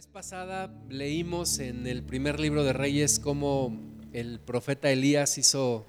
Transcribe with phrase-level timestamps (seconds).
[0.00, 3.78] vez pasada leímos en el primer libro de Reyes cómo
[4.14, 5.84] el profeta Elías hizo,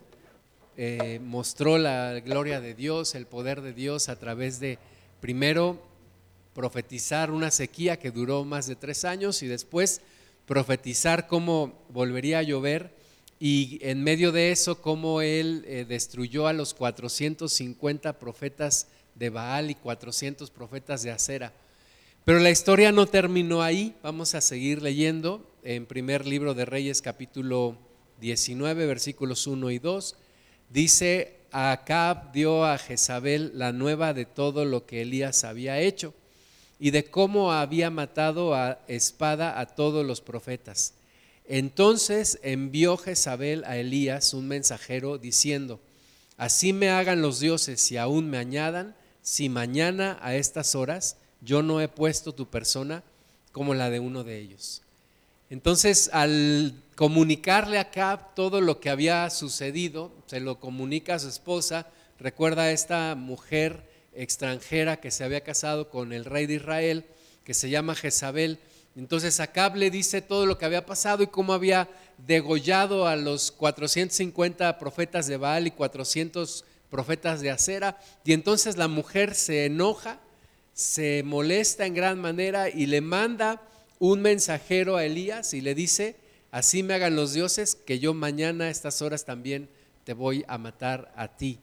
[0.76, 4.80] eh, mostró la gloria de Dios, el poder de Dios a través de,
[5.22, 5.82] primero,
[6.54, 10.02] profetizar una sequía que duró más de tres años y después
[10.46, 12.94] profetizar cómo volvería a llover
[13.40, 19.72] y en medio de eso cómo él eh, destruyó a los 450 profetas de Baal
[19.72, 21.54] y 400 profetas de Acera.
[22.24, 27.02] Pero la historia no terminó ahí, vamos a seguir leyendo en primer libro de Reyes
[27.02, 27.80] capítulo
[28.20, 30.16] 19 versículos 1 y 2.
[30.70, 36.14] Dice, Acab dio a Jezabel la nueva de todo lo que Elías había hecho
[36.80, 40.94] y de cómo había matado a espada a todos los profetas.
[41.46, 45.80] Entonces envió Jezabel a Elías un mensajero diciendo,
[46.38, 51.62] así me hagan los dioses y aún me añadan, si mañana a estas horas yo
[51.62, 53.04] no he puesto tu persona
[53.52, 54.82] como la de uno de ellos.
[55.50, 61.28] Entonces, al comunicarle a Cap todo lo que había sucedido, se lo comunica a su
[61.28, 61.88] esposa,
[62.20, 67.06] recuerda a esta mujer extranjera que se había casado con el rey de Israel,
[67.44, 68.60] que se llama Jezabel.
[68.96, 73.52] Entonces Acab le dice todo lo que había pasado y cómo había degollado a los
[73.52, 78.00] 450 profetas de Baal y 400 profetas de Acera.
[78.24, 80.20] Y entonces la mujer se enoja
[80.82, 83.62] se molesta en gran manera y le manda
[84.00, 86.16] un mensajero a Elías y le dice,
[86.50, 89.70] así me hagan los dioses, que yo mañana a estas horas también
[90.04, 91.60] te voy a matar a ti.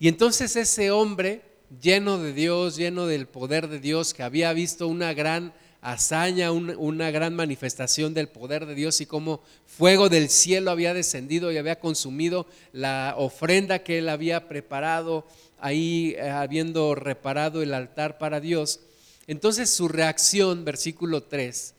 [0.00, 1.42] Y entonces ese hombre,
[1.80, 7.12] lleno de Dios, lleno del poder de Dios, que había visto una gran hazaña, una,
[7.12, 11.78] gran manifestación del poder de Dios y cómo fuego del cielo había descendido y había
[11.78, 15.24] consumido la ofrenda que él había preparado
[15.58, 18.80] ahí eh, habiendo reparado el altar para Dios,
[19.26, 21.74] entonces su reacción, versículo 3,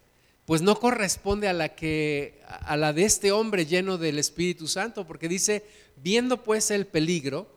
[0.45, 5.06] pues no corresponde a la que a la de este hombre lleno del Espíritu Santo,
[5.06, 5.66] porque dice,
[5.97, 7.47] viendo pues el peligro,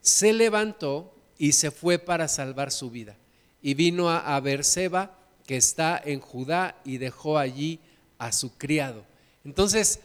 [0.00, 3.16] se levantó y se fue para salvar su vida.
[3.62, 7.80] Y vino a, a Berseba, que está en Judá, y dejó allí
[8.18, 9.04] a su criado.
[9.44, 10.00] Entonces,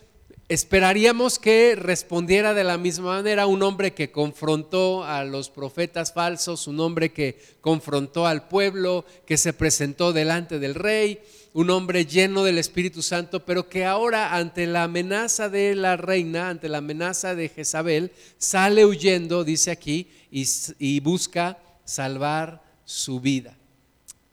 [0.51, 6.67] Esperaríamos que respondiera de la misma manera un hombre que confrontó a los profetas falsos,
[6.67, 11.21] un hombre que confrontó al pueblo, que se presentó delante del rey,
[11.53, 16.49] un hombre lleno del Espíritu Santo, pero que ahora ante la amenaza de la reina,
[16.49, 23.55] ante la amenaza de Jezabel, sale huyendo, dice aquí, y, busca salvar su vida.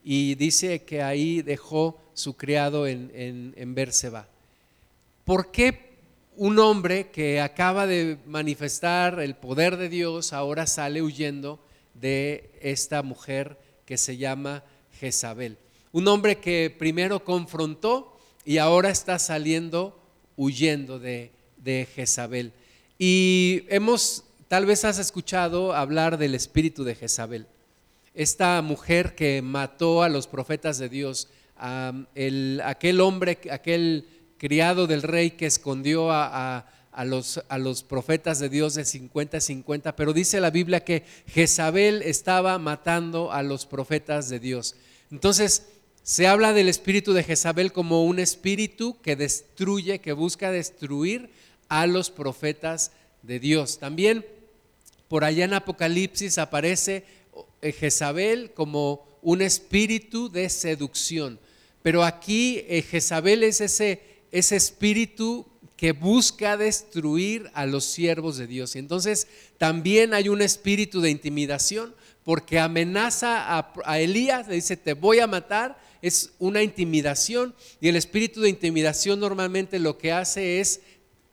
[0.03, 4.27] Y dice que ahí dejó su criado en, en, en Berseba.
[5.25, 5.88] ¿Por qué
[6.38, 11.59] un hombre que acaba de manifestar el poder de Dios ahora sale huyendo
[11.94, 14.62] de esta mujer que se llama
[15.00, 15.59] Jezabel.
[15.91, 20.00] Un hombre que primero confrontó y ahora está saliendo
[20.37, 22.53] huyendo de, de Jezabel.
[22.99, 27.49] Y hemos, tal vez has escuchado hablar del espíritu de Jezabel.
[28.15, 34.06] Esta mujer que mató a los profetas de Dios, aquel hombre, aquel
[34.38, 36.65] criado del rey que escondió a,
[37.04, 42.03] los, a los profetas de Dios de 50 50, pero dice la Biblia que Jezabel
[42.03, 44.76] estaba matando a los profetas de Dios.
[45.10, 45.66] Entonces,
[46.03, 51.31] se habla del espíritu de Jezabel como un espíritu que destruye, que busca destruir
[51.69, 53.78] a los profetas de Dios.
[53.78, 54.25] También
[55.09, 57.05] por allá en Apocalipsis aparece
[57.60, 61.38] eh, Jezabel como un espíritu de seducción.
[61.82, 64.00] Pero aquí eh, Jezabel es ese
[64.33, 65.47] ese espíritu
[65.77, 68.75] que busca destruir a los siervos de Dios.
[68.75, 69.28] Y entonces
[69.59, 71.94] también hay un espíritu de intimidación
[72.25, 77.97] porque amenaza a, Elías, le dice, te voy a matar, es una intimidación y el
[77.97, 80.81] espíritu de intimidación normalmente lo que hace es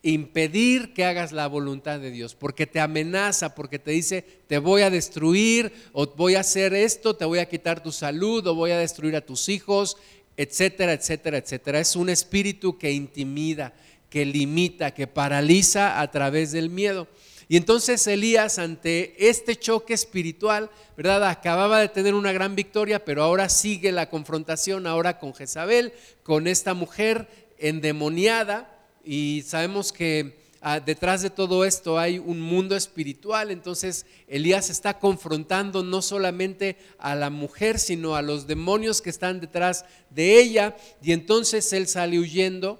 [0.04, 4.84] impedir que hagas la voluntad de Dios, porque te amenaza, porque te dice, te voy
[4.84, 8.70] a destruir, o voy a hacer esto, te voy a quitar tu salud, o voy
[8.70, 9.98] a destruir a tus hijos,
[10.38, 11.80] etcétera, etcétera, etcétera.
[11.80, 13.74] Es un espíritu que intimida,
[14.10, 17.08] que limita, que paraliza a través del miedo.
[17.48, 21.30] Y entonces Elías ante este choque espiritual, ¿verdad?
[21.30, 25.94] Acababa de tener una gran victoria, pero ahora sigue la confrontación ahora con Jezabel,
[26.24, 27.28] con esta mujer
[27.60, 33.52] endemoniada y sabemos que Ah, detrás de todo esto hay un mundo espiritual.
[33.52, 39.40] Entonces Elías está confrontando no solamente a la mujer, sino a los demonios que están
[39.40, 40.76] detrás de ella.
[41.04, 42.80] Y entonces él sale huyendo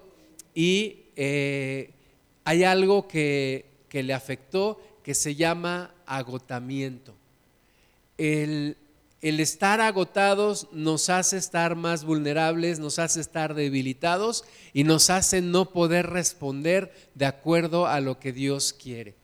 [0.52, 1.92] y eh,
[2.42, 7.14] hay algo que, le afectó que se llama agotamiento.
[8.18, 8.76] El,
[9.22, 15.40] el estar agotados nos hace estar más vulnerables, nos hace estar debilitados y nos hace
[15.40, 19.14] no poder responder de acuerdo a lo que Dios quiere.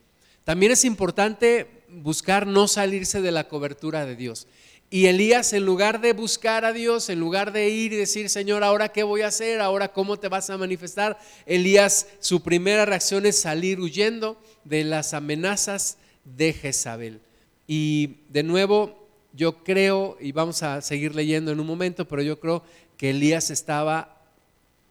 [0.45, 4.49] También es importante buscar no salirse de la cobertura de Dios.
[4.91, 8.63] Y Elías, en lugar de buscar a Dios, en lugar de ir y decir, Señor,
[8.63, 13.25] ahora qué voy a hacer, ahora cómo te vas a manifestar, Elías, su primera reacción
[13.25, 17.21] es salir huyendo de las amenazas de Jezabel.
[17.67, 19.02] Y de nuevo,
[19.35, 22.63] yo creo, y vamos a seguir leyendo en un momento, pero yo creo
[22.97, 24.21] que Elías estaba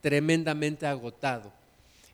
[0.00, 1.52] tremendamente agotado.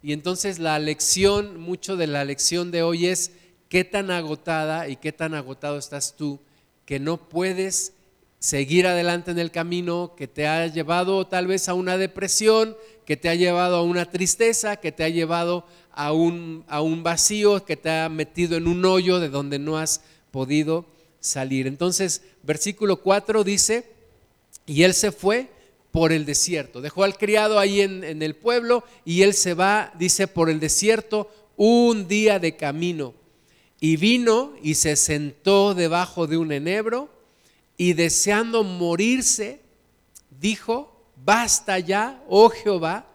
[0.03, 3.33] Y entonces la lección, mucho de la lección de hoy es
[3.69, 6.39] qué tan agotada y qué tan agotado estás tú
[6.85, 7.93] que no puedes
[8.39, 13.17] seguir adelante en el camino que te ha llevado tal vez a una depresión, que
[13.17, 17.65] te ha llevado a una tristeza, que te ha llevado a un, a un vacío,
[17.65, 20.87] que te ha metido en un hoyo de donde no has podido
[21.29, 21.67] salir.
[21.67, 23.91] Entonces, versículo 4 dice,
[24.67, 25.49] y él se fue
[25.91, 26.81] por el desierto.
[26.81, 31.31] Dejó al criado ahí en, el pueblo y él se va, dice, por el desierto
[31.57, 33.15] un día de camino.
[33.81, 37.09] Y vino y se sentó debajo de un enebro
[37.77, 39.61] y deseando morirse,
[40.41, 43.07] dijo, basta ya, oh Jehová,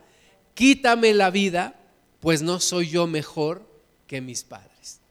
[0.53, 1.79] quítame la vida,
[2.21, 3.67] pues no soy yo mejor
[4.07, 5.01] que mis padres.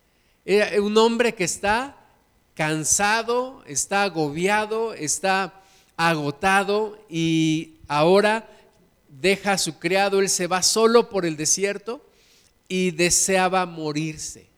[0.81, 2.02] Un hombre que está
[2.55, 5.55] cansado, está agobiado, está
[5.97, 8.49] agotado y ahora
[9.09, 12.05] deja a su criado, él se va solo por el desierto
[12.69, 14.49] y deseaba morirse.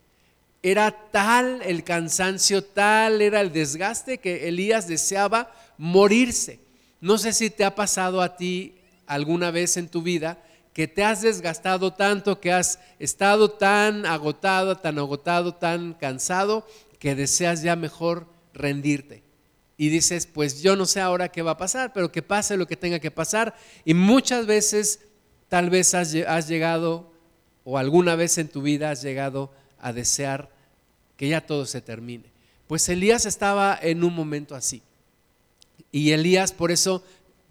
[0.62, 6.61] Era tal el cansancio, tal era el desgaste que Elías deseaba morirse.
[7.00, 8.76] No sé si te ha pasado a ti
[9.06, 10.38] alguna vez en tu vida
[10.73, 16.67] que te has desgastado tanto, que has estado tan agotado, tan agotado, tan cansado,
[17.05, 19.23] que deseas ya mejor rendirte.
[19.77, 22.67] Y dices, pues yo no sé ahora qué va a pasar, pero que pase lo
[22.67, 23.55] que tenga que pasar.
[23.85, 25.01] Y muchas veces
[25.51, 26.12] tal vez has,
[26.49, 27.12] llegado,
[27.62, 30.49] o alguna vez en tu vida has llegado a desear
[31.19, 32.33] que ya todo se termine.
[32.69, 34.81] Pues Elías estaba en un momento así.
[35.93, 37.05] Y Elías por eso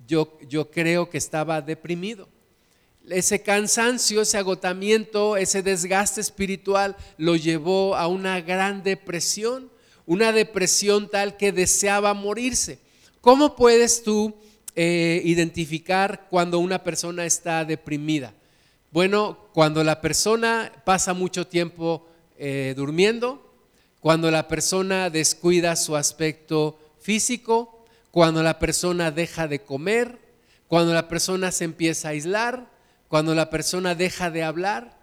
[0.07, 2.27] yo, yo creo que estaba deprimido.
[3.09, 9.69] Ese cansancio, ese agotamiento, ese desgaste espiritual lo llevó a una gran depresión,
[10.05, 12.79] una depresión tal que deseaba morirse.
[13.19, 14.33] ¿Cómo puedes tú
[14.75, 18.33] eh, identificar cuando una persona está deprimida?
[18.91, 22.07] Bueno, cuando la persona pasa mucho tiempo
[22.37, 23.53] eh, durmiendo,
[23.99, 30.19] cuando la persona descuida su aspecto físico, cuando la persona deja de comer,
[30.67, 32.72] cuando la persona se empieza a aislar,
[33.13, 34.97] cuando la persona deja de hablar,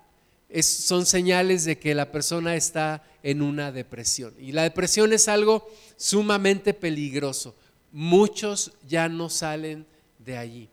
[0.63, 4.35] son señales de que la persona está en una depresión.
[4.37, 7.55] Y la depresión es algo sumamente peligroso.
[7.93, 9.87] Muchos ya no salen
[10.19, 10.69] de allí.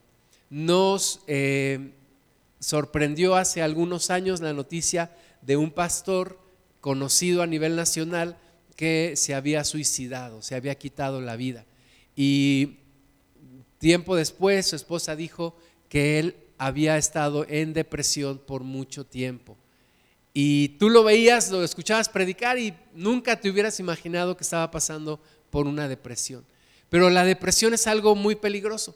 [0.49, 1.91] Nos eh,
[2.59, 5.11] sorprendió hace algunos años la noticia
[5.43, 6.39] de un pastor
[6.81, 8.35] conocido a nivel nacional
[8.75, 11.65] que se había suicidado, se había quitado la vida.
[12.15, 12.77] Y
[13.77, 15.55] tiempo después su esposa dijo
[15.87, 19.57] que él había estado en depresión por mucho tiempo.
[20.33, 25.19] Y tú lo veías, lo escuchabas predicar y nunca te hubieras imaginado que estaba pasando
[25.49, 26.45] por una depresión.
[26.89, 28.95] Pero la depresión es algo muy peligroso.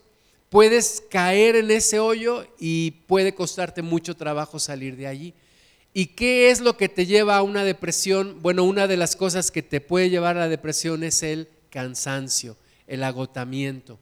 [0.50, 5.34] Puedes caer en ese hoyo y puede costarte mucho trabajo salir de allí.
[5.94, 8.38] ¿Y qué es lo que te lleva a una depresión?
[8.42, 12.56] Bueno, una de las cosas que te puede llevar a la depresión es el cansancio,
[12.88, 13.98] el agotamiento.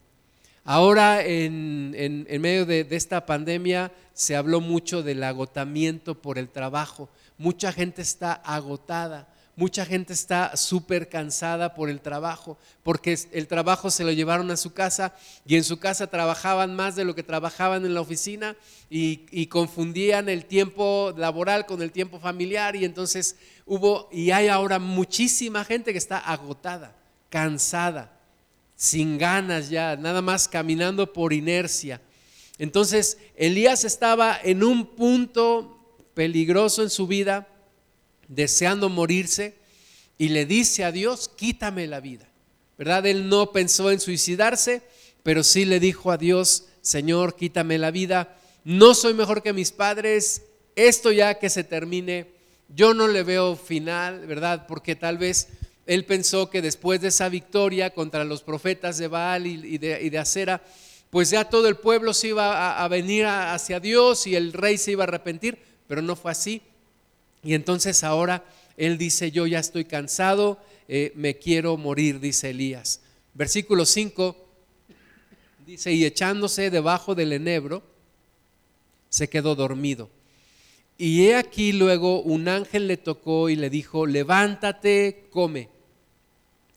[0.71, 7.09] Ahora, en, medio de, esta pandemia, se habló mucho del agotamiento por el trabajo.
[7.39, 13.89] Mucha gente está agotada, mucha gente está súper cansada por el trabajo, porque el trabajo
[13.89, 17.23] se lo llevaron a su casa y en su casa trabajaban más de lo que
[17.23, 18.55] trabajaban en la oficina
[18.91, 24.49] y, y confundían el tiempo laboral con el tiempo familiar y entonces hubo, y hay
[24.49, 26.95] ahora muchísima gente que está agotada,
[27.31, 28.18] cansada
[28.79, 32.00] sin ganas ya, nada más caminando por inercia.
[32.57, 37.50] Entonces, Elías estaba en un punto peligroso en su vida,
[38.29, 39.57] deseando morirse,
[40.17, 42.29] y le dice a Dios, quítame la vida.
[42.77, 43.05] ¿Verdad?
[43.05, 44.81] Él no pensó en suicidarse,
[45.24, 48.38] pero sí le dijo a Dios, Señor, quítame la vida.
[48.63, 50.43] No soy mejor que mis padres,
[50.77, 52.27] esto ya que se termine,
[52.69, 54.67] yo no le veo final, ¿verdad?
[54.67, 55.50] Porque tal vez
[55.89, 60.15] él pensó que después de esa victoria contra los profetas de Baal y de, y
[60.15, 60.62] Acera,
[61.10, 64.91] pues ya todo el pueblo se iba a, venir hacia Dios y el rey se
[64.91, 66.62] iba a arrepentir, pero no fue así.
[67.43, 68.43] Y entonces ahora
[68.77, 73.01] él dice, yo ya estoy cansado, eh, me quiero morir, dice Elías.
[73.34, 74.48] Versículo 5
[75.65, 77.81] dice, y echándose debajo del enebro,
[79.10, 80.08] se quedó dormido.
[81.00, 85.78] Y he aquí luego un ángel le tocó y le dijo, levántate, come.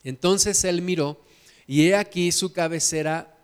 [0.03, 1.21] Entonces él miró
[1.67, 3.37] y he aquí su cabecera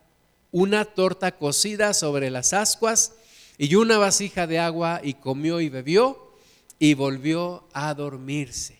[0.51, 3.13] una torta cocida sobre las ascuas
[3.57, 6.33] y una vasija de agua y comió y bebió
[6.79, 8.79] y volvió a dormirse.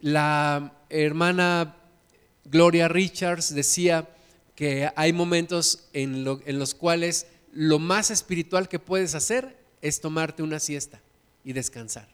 [0.00, 1.76] La hermana
[2.44, 4.08] Gloria Richards decía
[4.54, 10.42] que hay momentos en, en los cuales lo más espiritual que puedes hacer es tomarte
[10.42, 11.00] una siesta
[11.44, 12.08] y descansar.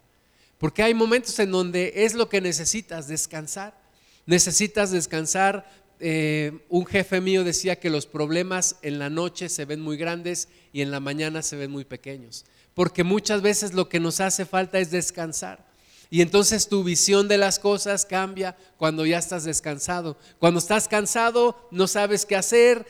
[0.59, 3.84] Porque hay momentos en donde es lo que necesitas, descansar.
[4.27, 5.69] Necesitas descansar.
[6.01, 10.49] Eh, un jefe mío decía que los problemas en la noche se ven muy grandes
[10.73, 12.45] y en la mañana se ven muy pequeños.
[12.75, 15.65] Porque muchas veces lo que nos hace falta es descansar.
[16.11, 20.17] Y entonces tu visión de las cosas cambia cuando ya estás descansado.
[20.39, 22.87] Cuando estás cansado no sabes qué hacer,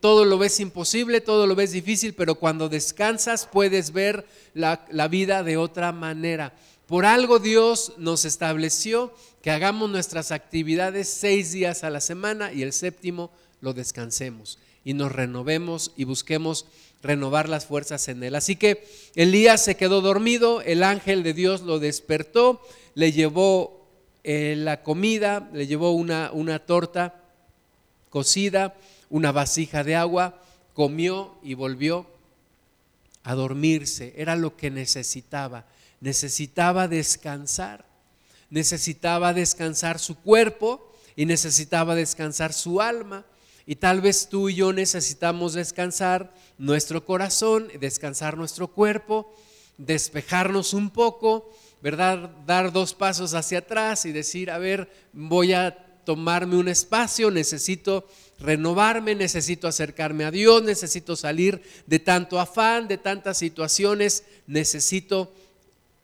[0.00, 5.08] todo lo ves imposible, todo lo ves difícil, pero cuando descansas puedes ver la, la
[5.08, 6.54] vida de otra manera.
[6.88, 12.62] Por algo Dios nos estableció que hagamos nuestras actividades seis días a la semana y
[12.62, 13.30] el séptimo
[13.60, 16.64] lo descansemos y nos renovemos y busquemos
[17.02, 18.34] renovar las fuerzas en él.
[18.34, 22.62] Así que Elías se quedó dormido, el ángel de Dios lo despertó,
[22.94, 23.86] le llevó
[24.24, 27.22] eh, la comida, le llevó una, una torta
[28.08, 28.74] cocida,
[29.10, 30.42] una vasija de agua,
[30.72, 32.06] comió y volvió
[33.24, 34.14] a dormirse.
[34.16, 35.66] Era lo que necesitaba.
[36.00, 37.84] Necesitaba descansar.
[38.50, 43.26] Necesitaba descansar su cuerpo y necesitaba descansar su alma.
[43.66, 49.34] Y tal vez tú y yo necesitamos descansar nuestro corazón, descansar nuestro cuerpo,
[49.76, 51.52] despejarnos un poco,
[51.82, 52.30] ¿verdad?
[52.46, 58.08] Dar dos pasos hacia atrás y decir, a ver, voy a tomarme un espacio, necesito
[58.38, 65.34] renovarme, necesito acercarme a Dios, necesito salir de tanto afán, de tantas situaciones, necesito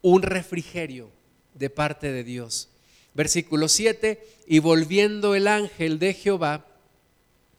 [0.05, 1.09] un refrigerio
[1.55, 2.69] de parte de Dios.
[3.15, 6.67] Versículo 7, y volviendo el ángel de Jehová,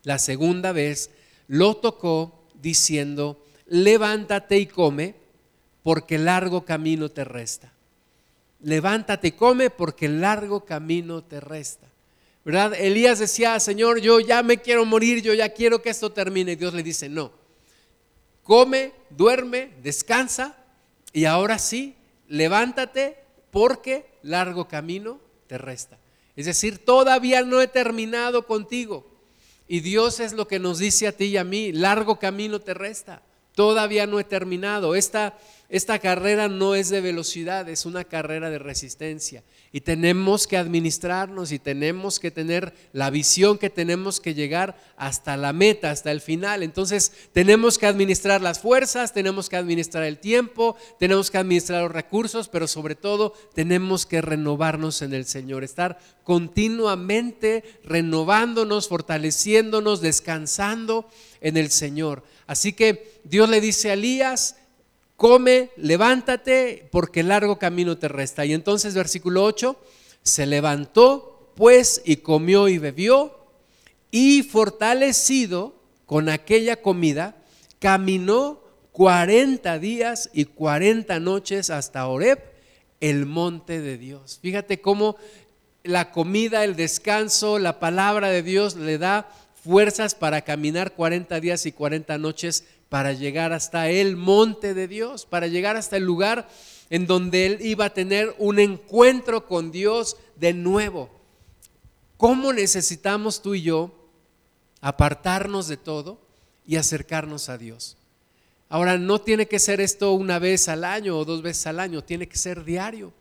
[0.04, 1.10] la segunda vez
[1.48, 5.16] lo tocó diciendo, levántate y come,
[5.82, 7.74] porque largo camino te resta.
[8.62, 11.88] Levántate y come, porque largo camino te resta.
[12.44, 12.76] ¿Verdad?
[12.76, 16.52] Elías decía, Señor, yo ya me quiero morir, yo ya quiero que esto termine.
[16.52, 17.32] Y Dios le dice, no,
[18.44, 20.56] come, duerme, descansa
[21.12, 21.96] y ahora sí,
[22.28, 23.18] levántate
[23.52, 25.98] porque largo camino te resta.
[26.36, 29.06] Es decir, todavía no he terminado contigo.
[29.68, 32.74] Y Dios es lo que nos dice a ti y a mí, largo camino te
[32.74, 33.24] resta,
[33.56, 34.94] todavía no he terminado.
[34.96, 39.44] Esta, esta carrera no es de velocidad, es una carrera de resistencia.
[39.72, 45.38] Y tenemos que administrarnos y tenemos que tener la visión que tenemos que llegar hasta
[45.38, 46.62] la meta, hasta el final.
[46.62, 51.92] Entonces tenemos que administrar las fuerzas, tenemos que administrar el tiempo, tenemos que administrar los
[51.92, 61.10] recursos, pero sobre todo tenemos que renovarnos en el Señor, estar continuamente renovándonos, fortaleciéndonos, descansando
[61.42, 62.24] en el Señor.
[62.46, 64.58] Así que Dios le dice a Elías,
[65.18, 68.46] come, levántate, porque largo camino te resta.
[68.46, 69.78] Y entonces, versículo 8,
[70.22, 73.38] se levantó pues y comió y bebió,
[74.12, 77.38] y fortalecido con aquella comida,
[77.80, 82.40] caminó 40 días y 40 noches hasta Oreb,
[83.02, 84.40] el monte de Dios.
[84.42, 85.18] Fíjate cómo
[85.84, 89.30] la comida, el descanso, la palabra de Dios le da
[89.64, 92.66] fuerzas para caminar 40 días y 40 noches
[92.96, 96.48] para llegar hasta el monte de Dios, para llegar hasta el lugar
[96.90, 101.10] en donde él iba a tener un encuentro con Dios de nuevo.
[102.16, 103.92] ¿Cómo necesitamos tú y yo
[104.80, 106.22] apartarnos de todo
[106.66, 107.98] y acercarnos a Dios?
[108.70, 112.02] Ahora, no tiene que ser esto una vez al año o dos veces al año,
[112.02, 113.12] tiene que ser diario.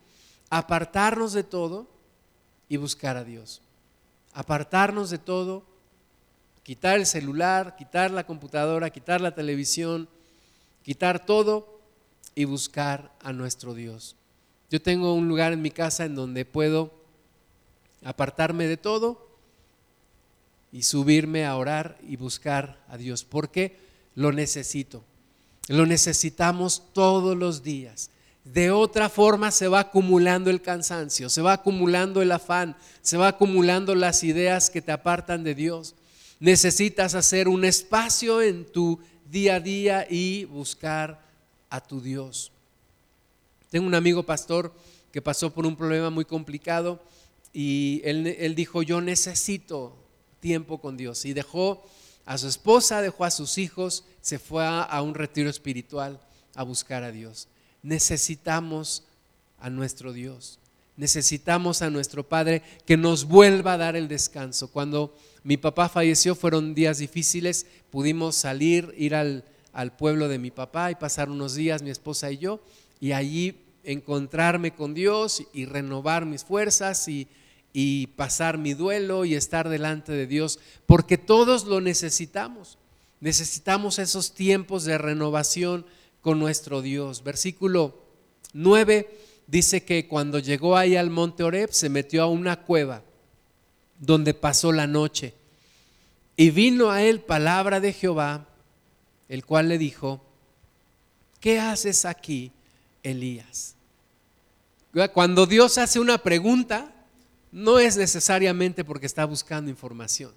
[0.50, 1.88] Apartarnos de todo
[2.68, 3.60] y buscar a Dios.
[4.34, 5.73] Apartarnos de todo
[6.64, 10.08] quitar el celular, quitar la computadora, quitar la televisión,
[10.82, 11.78] quitar todo
[12.34, 14.16] y buscar a nuestro Dios.
[14.70, 16.90] Yo tengo un lugar en mi casa en donde puedo
[18.02, 19.28] apartarme de todo
[20.72, 23.78] y subirme a orar y buscar a Dios, porque
[24.14, 25.04] lo necesito.
[25.68, 28.10] Lo necesitamos todos los días.
[28.42, 33.28] De otra forma se va acumulando el cansancio, se va acumulando el afán, se va
[33.28, 35.94] acumulando las ideas que te apartan de Dios
[36.44, 41.24] necesitas hacer un espacio en tu día a día y buscar
[41.70, 42.52] a tu Dios.
[43.70, 44.70] Tengo un amigo pastor
[45.10, 47.00] que pasó por un problema muy complicado
[47.54, 49.96] y él, dijo, yo necesito
[50.40, 51.82] tiempo con Dios y dejó
[52.26, 56.20] a su esposa, dejó a sus hijos, se fue a, un retiro espiritual
[56.54, 57.48] a buscar a Dios.
[57.82, 59.04] Necesitamos
[59.58, 60.58] a nuestro Dios,
[60.96, 64.68] necesitamos a nuestro Padre que nos vuelva a dar el descanso.
[64.68, 70.50] Cuando mi papá falleció fueron días difíciles, pudimos salir, ir al, al pueblo de mi
[70.50, 72.60] papá y pasar unos días mi esposa y yo
[73.00, 77.28] y allí encontrarme con Dios y renovar mis fuerzas y,
[77.72, 82.78] y pasar mi duelo y estar delante de Dios, porque todos lo necesitamos.
[83.20, 85.84] Necesitamos esos tiempos de renovación
[86.20, 87.24] con nuestro Dios.
[87.24, 87.98] Versículo
[88.52, 93.02] 9 dice que cuando llegó ahí al monte Oreb se metió a una cueva
[93.98, 95.34] donde pasó la noche.
[96.36, 98.46] Y vino a él palabra de Jehová,
[99.28, 100.24] el cual le dijo,
[101.40, 102.52] ¿qué haces aquí,
[103.02, 103.76] Elías?
[105.12, 106.92] Cuando Dios hace una pregunta,
[107.50, 110.32] no es necesariamente porque está buscando información,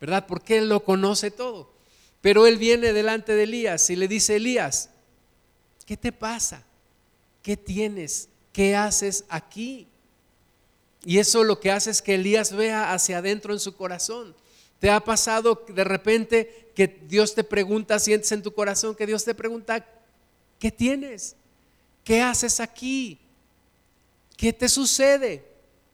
[0.00, 0.26] ¿verdad?
[0.26, 1.72] Porque Él lo conoce todo.
[2.20, 4.90] Pero Él viene delante de Elías y le dice, Elías,
[5.86, 6.64] ¿qué te pasa?
[7.44, 8.30] ¿Qué tienes?
[8.54, 9.86] ¿Qué haces aquí?
[11.04, 14.34] Y eso lo que hace es que Elías vea hacia adentro en su corazón.
[14.80, 19.26] ¿Te ha pasado de repente que Dios te pregunta, sientes en tu corazón que Dios
[19.26, 19.86] te pregunta,
[20.58, 21.36] ¿qué tienes?
[22.02, 23.18] ¿Qué haces aquí?
[24.38, 25.44] ¿Qué te sucede?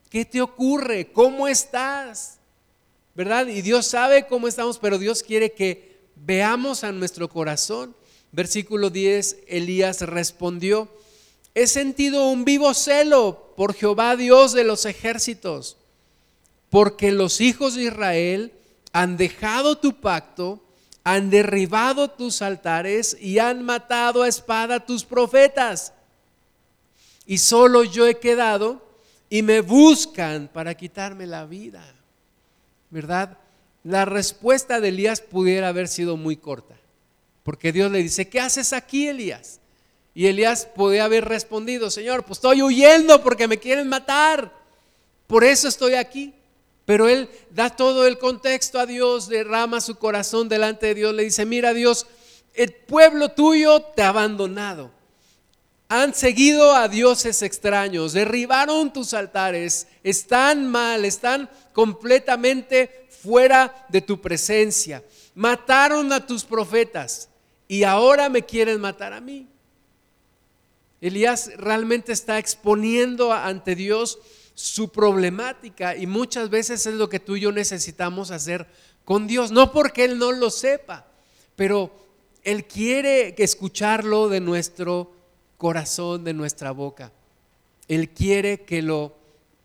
[0.09, 1.11] ¿Qué te ocurre?
[1.13, 2.39] ¿Cómo estás?
[3.17, 3.49] ¿Verdad?
[3.49, 7.97] Y Dios sabe cómo estamos, pero Dios quiere que veamos a nuestro corazón.
[8.31, 10.89] Versículo 10, Elías respondió,
[11.55, 15.77] he sentido un vivo celo por Jehová Dios de los ejércitos,
[16.71, 18.53] porque los hijos de Israel
[18.93, 20.63] han dejado tu pacto,
[21.05, 25.93] han derribado tus altares y han matado a espada tus profetas
[27.31, 28.85] y solo yo he quedado
[29.29, 31.95] y me buscan para quitarme la vida.
[32.91, 33.39] ¿Verdad?
[33.85, 36.75] La respuesta de Elías pudiera haber sido muy corta,
[37.45, 39.60] porque Dios le dice, ¿qué haces aquí, Elías?
[40.21, 44.53] Y Elías podía haber respondido, Señor, pues estoy huyendo porque me quieren matar,
[45.27, 46.35] por eso estoy aquí.
[46.85, 51.23] Pero él da todo el contexto a Dios, derrama su corazón delante de Dios, le
[51.23, 52.07] dice, mira Dios,
[52.53, 54.91] el pueblo tuyo te ha abandonado
[55.89, 64.21] han seguido a dioses extraños, derribaron tus altares, están mal, están completamente fuera de tu
[64.21, 65.03] presencia,
[65.35, 67.31] mataron a tus profetas
[67.67, 69.49] y ahora me quieren matar a mí.
[71.01, 74.19] Elías realmente está exponiendo ante Dios
[74.55, 78.67] su problemática y muchas veces es lo que tú y yo necesitamos hacer
[79.05, 81.07] con Dios, no porque Él no lo sepa,
[81.57, 81.91] pero
[82.45, 85.13] Él quiere escucharlo de nuestro
[85.57, 87.13] corazón de nuestra boca.
[87.89, 89.15] Él quiere que lo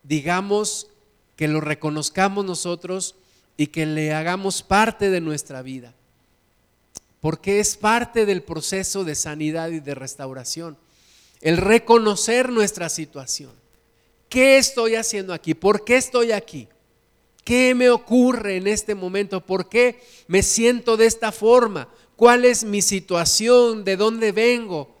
[0.06, 0.88] digamos,
[1.36, 3.16] que lo reconozcamos nosotros
[3.56, 5.94] y que le hagamos parte de nuestra vida.
[7.20, 10.76] Porque es parte del proceso de sanidad y de restauración.
[11.40, 13.52] El reconocer nuestra situación.
[14.28, 15.54] ¿Qué estoy haciendo aquí?
[15.54, 16.68] ¿Por qué estoy aquí?
[17.44, 19.40] ¿Qué me ocurre en este momento?
[19.40, 21.88] ¿Por qué me siento de esta forma?
[22.16, 23.84] ¿Cuál es mi situación?
[23.84, 24.96] ¿De dónde vengo?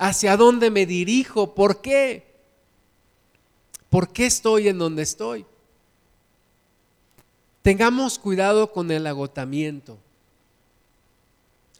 [0.00, 2.24] hacia dónde me dirijo, por qué.
[3.90, 5.44] ¿Por qué estoy en donde estoy?
[7.60, 9.98] Tengamos cuidado con el agotamiento,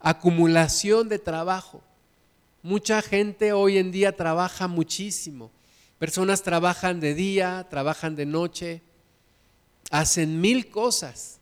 [0.01, 1.81] acumulación de trabajo.
[2.63, 5.51] Mucha gente hoy en día trabaja muchísimo.
[5.99, 8.83] Personas trabajan de día, trabajan de noche,
[9.91, 11.39] hacen mil cosas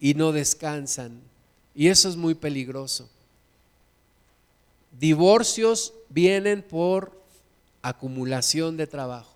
[0.00, 1.20] y no descansan.
[1.74, 3.08] Y eso es muy peligroso.
[4.98, 7.20] Divorcios vienen por
[7.82, 9.34] acumulación de trabajo,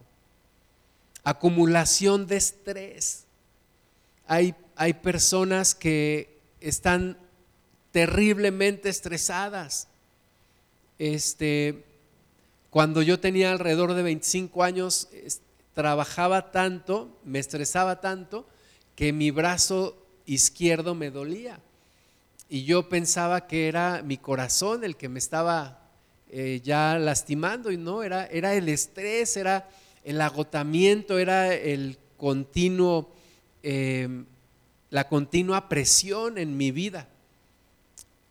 [1.25, 3.25] acumulación de estrés.
[4.27, 7.19] Hay, hay personas que están
[7.91, 9.88] terriblemente estresadas.
[10.99, 11.85] Este,
[12.71, 15.09] cuando yo tenía alrededor de 25 años,
[15.75, 18.47] trabajaba tanto, me estresaba tanto,
[18.95, 21.61] que mi brazo izquierdo me dolía
[22.49, 25.79] y yo pensaba que era mi corazón el que me estaba
[26.31, 29.69] eh, ya lastimando y no, era, era el estrés, era
[30.03, 33.13] el agotamiento, era el continuo,
[33.63, 34.25] em,
[34.91, 37.09] la continua presión en mi vida.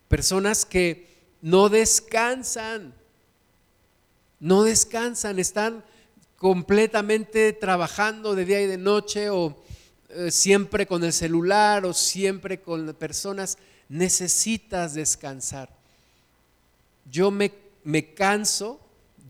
[0.08, 1.08] Personas que
[1.42, 2.94] no descansan,
[4.40, 5.84] no descansan, están
[6.38, 9.56] completamente trabajando de día y de noche o
[10.10, 13.58] eh, siempre con el celular o siempre con personas
[13.90, 15.70] necesitas descansar.
[17.10, 17.52] Yo me,
[17.84, 18.80] me canso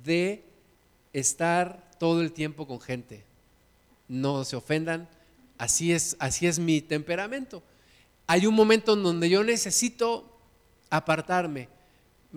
[0.03, 0.43] de
[1.13, 3.23] estar todo el tiempo con gente.
[4.07, 5.07] No se ofendan,
[5.57, 7.63] Así es, así es mi temperamento.
[8.27, 10.37] Hay un momento en donde yo necesito
[10.89, 11.67] apartarme.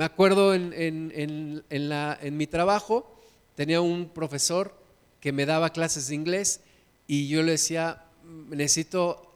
[0.00, 3.20] Me acuerdo en, en mi trabajo,
[3.54, 4.74] tenía un profesor
[5.20, 6.62] que me daba clases de inglés
[7.06, 8.06] y yo le decía,
[8.48, 9.30] necesito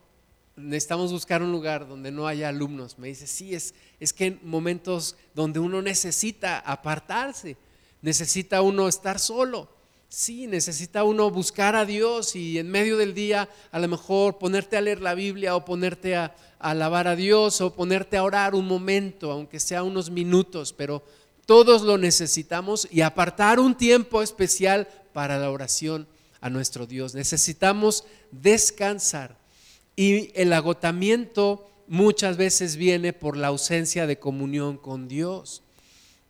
[0.57, 2.99] necesitamos buscar un lugar donde no haya alumnos.
[2.99, 7.59] Me dice, sí, es, es que en momentos donde uno necesita apartarse,
[8.01, 9.69] necesita uno estar solo.
[10.17, 14.77] Sí, necesita uno buscar a Dios y en medio del día a lo mejor ponerte
[14.77, 18.65] a leer la Biblia o ponerte a, alabar a Dios o ponerte a orar un
[18.65, 21.03] momento, aunque sea unos minutos, pero
[21.47, 26.07] todos lo necesitamos y apartar un tiempo especial para la oración
[26.41, 27.17] a nuestro Dios.
[27.17, 29.37] Necesitamos descansar
[29.97, 35.65] y el agotamiento muchas veces viene por la ausencia de comunión con Dios,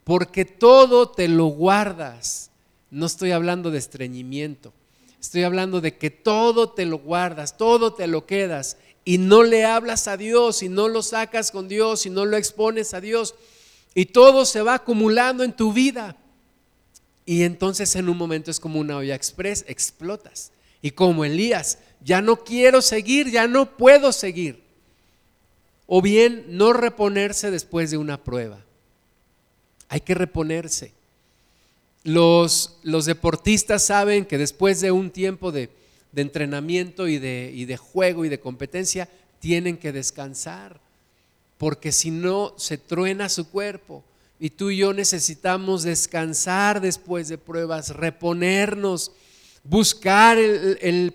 [0.05, 2.51] porque todo te lo guardas.
[2.94, 4.72] No estoy hablando de estreñimiento,
[5.20, 9.64] estoy hablando de que todo te lo guardas, todo te lo quedas y no le
[9.64, 13.35] hablas a Dios y no lo sacas con Dios y no lo expones a Dios
[13.96, 16.16] y todo se va acumulando en tu vida.
[17.26, 20.52] Y entonces en un momento es como una olla express, explotas.
[20.80, 24.62] Y como Elías, ya no quiero seguir, ya no puedo seguir.
[25.88, 28.61] O bien no reponerse después de una prueba.
[29.88, 30.93] Hay que reponerse.
[32.05, 35.71] Los, los deportistas saben que después de un tiempo de,
[36.14, 39.09] entrenamiento y de, y de juego y de competencia,
[39.40, 40.81] tienen que descansar,
[41.59, 44.05] porque si no se truena su cuerpo.
[44.38, 49.12] Y tú y yo necesitamos descansar después de pruebas, reponernos
[49.64, 50.38] buscar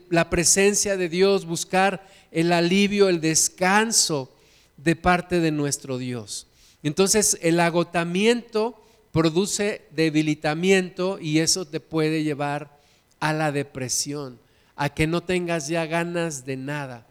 [0.09, 4.31] la presencia de Dios, buscar el alivio, el descanso
[4.77, 6.47] de parte de nuestro Dios.
[6.83, 12.77] Entonces el agotamiento produce debilitamiento y eso te puede llevar
[13.19, 14.39] a la depresión,
[14.75, 17.07] a que no tengas ya ganas de nada.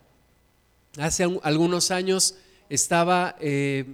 [0.98, 2.36] Hace algunos años
[2.68, 3.84] estaba eh,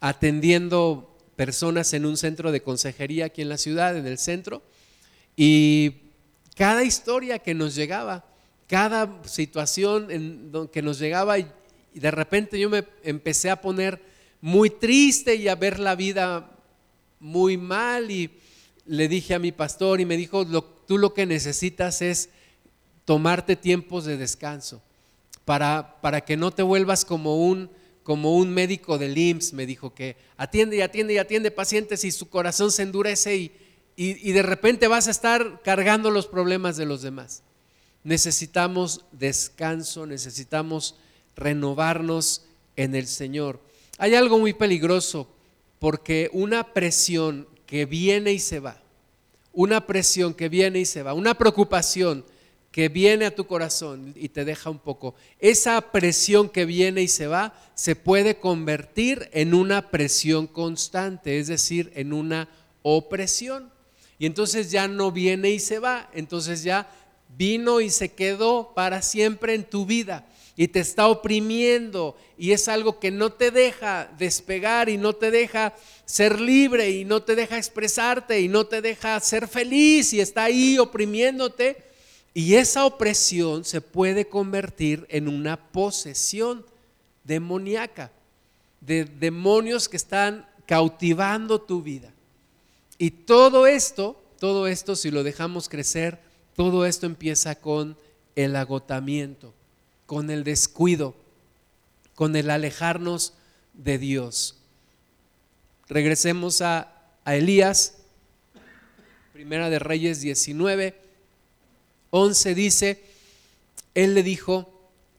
[0.00, 4.62] atendiendo personas en un centro de consejería aquí en la ciudad, en el centro,
[5.36, 5.96] y
[6.56, 8.24] cada historia que nos llegaba,
[8.68, 11.46] cada situación en que nos llegaba y
[11.94, 14.00] de repente yo me empecé a poner
[14.40, 16.53] muy triste y a ver la vida
[17.24, 18.30] muy mal y
[18.84, 20.46] le dije a mi pastor y me dijo,
[20.86, 22.28] tú lo que necesitas es
[23.06, 24.82] tomarte tiempos de descanso
[25.46, 27.70] para, para que no te vuelvas como un,
[28.02, 32.12] como un médico del IMSS, me dijo que atiende y atiende y atiende pacientes y
[32.12, 33.52] su corazón se endurece y,
[33.96, 37.42] y, de repente vas a estar cargando los problemas de los demás.
[38.02, 40.96] Necesitamos descanso, necesitamos
[41.36, 42.44] renovarnos
[42.76, 43.62] en el Señor.
[43.96, 45.33] Hay algo muy peligroso
[45.84, 48.80] porque una presión que viene y se va,
[49.52, 52.24] una presión que viene y se va, una preocupación
[52.70, 57.08] que viene a tu corazón y te deja un poco, esa presión que viene y
[57.08, 62.48] se va se puede convertir en una presión constante, es decir, en una
[62.80, 63.70] opresión.
[64.18, 66.88] Y entonces ya no viene y se va, entonces ya
[67.36, 72.68] vino y se quedó para siempre en tu vida y te está oprimiendo y es
[72.68, 77.34] algo que no te deja despegar y no te deja ser libre y no te
[77.34, 81.82] deja expresarte y no te deja ser feliz y está ahí oprimiéndote
[82.34, 86.64] y esa opresión se puede convertir en una posesión
[87.22, 88.10] demoníaca
[88.80, 92.12] de demonios que están cautivando tu vida.
[92.98, 96.18] Y todo esto, todo esto, si lo dejamos crecer,
[96.56, 97.96] todo esto empieza con
[98.36, 99.54] el agotamiento,
[100.06, 101.14] con el descuido,
[102.14, 103.34] con el alejarnos
[103.72, 104.56] de Dios.
[105.88, 106.90] Regresemos a,
[107.26, 107.94] Elías,
[109.32, 110.94] Primera de Reyes 19,
[112.10, 113.02] 11 dice,
[113.94, 114.70] él le dijo,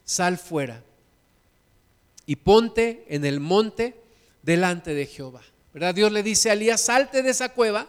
[0.06, 0.84] sal fuera
[2.26, 3.96] y ponte en el monte
[4.44, 5.42] delante de Jehová.
[5.94, 7.88] Dios le dice a Elías, salte de esa cueva,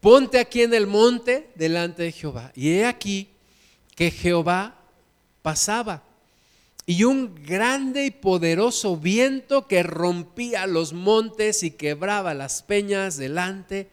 [0.00, 2.52] ponte aquí en el monte delante de Jehová.
[2.54, 3.28] Y he aquí
[3.94, 4.77] que Jehová
[5.42, 6.02] pasaba
[6.88, 13.90] y un grande y poderoso viento que rompía los montes y quebraba las peñas delante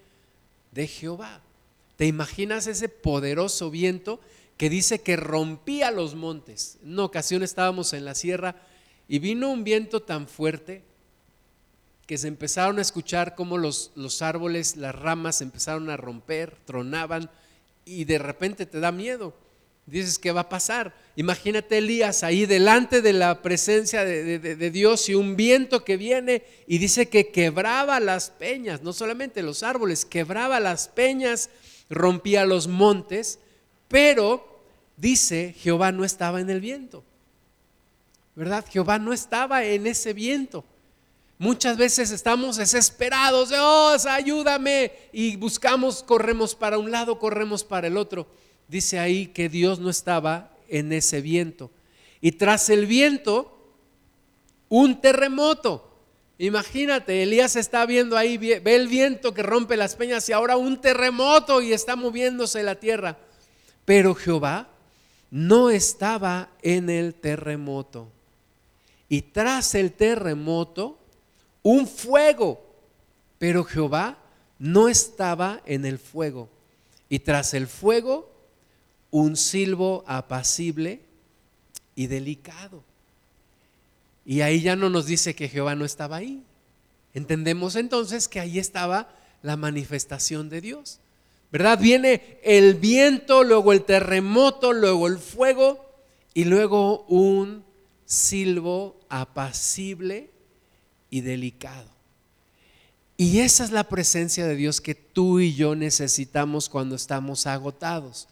[0.72, 1.42] de Jehová.
[1.98, 4.22] ¿Te imaginas ese poderoso viento
[4.56, 6.78] que dice que rompía los montes?
[6.84, 8.56] En una ocasión estábamos en la sierra
[9.10, 10.82] y vino un viento tan fuerte
[12.06, 17.30] que se empezaron a escuchar cómo los, los árboles, las ramas empezaron a romper, tronaban
[17.84, 19.34] y de repente te da miedo.
[19.86, 20.96] Dices, ¿qué va a pasar?
[21.16, 26.44] Imagínate Elías ahí delante de la presencia de, de, Dios y un viento que viene
[26.66, 31.52] y dice que quebraba las peñas, no solamente los árboles, quebraba las peñas,
[31.90, 33.40] rompía los montes,
[33.88, 34.60] pero
[34.98, 37.04] dice, Jehová no estaba en el viento.
[38.36, 38.66] ¿Verdad?
[38.70, 40.66] Jehová no estaba en ese viento.
[41.38, 47.98] Muchas veces estamos desesperados, Dios, ayúdame, y buscamos, corremos para un lado, corremos para el
[47.98, 48.26] otro.
[48.68, 51.72] Dice ahí que Dios no estaba en ese viento.
[52.22, 53.56] Y tras el viento,
[54.70, 55.92] un terremoto.
[56.38, 60.82] Imagínate, Elías está viendo ahí, ve el viento que rompe las peñas y ahora un
[60.82, 63.18] terremoto y está moviéndose la tierra.
[63.86, 64.68] Pero Jehová
[65.32, 68.10] no estaba en el terremoto.
[69.08, 70.98] Y tras el terremoto,
[71.62, 72.66] un fuego.
[73.38, 74.18] Pero Jehová
[74.60, 76.50] no estaba en el fuego.
[77.08, 78.35] Y tras el fuego,
[79.18, 81.00] un silbo apacible
[81.96, 82.84] y delicado.
[84.26, 86.44] Y ahí ya no nos dice que Jehová no estaba ahí.
[87.14, 89.08] Entendemos entonces que ahí estaba
[89.42, 91.00] la manifestación de Dios.
[91.50, 91.80] ¿Verdad?
[91.80, 95.80] Viene el viento, luego el terremoto, luego el fuego
[96.34, 97.64] y luego un
[98.06, 100.30] silbo apacible
[101.10, 101.88] y delicado.
[103.16, 108.28] Y esa es la presencia de Dios que tú y yo necesitamos cuando estamos agotados.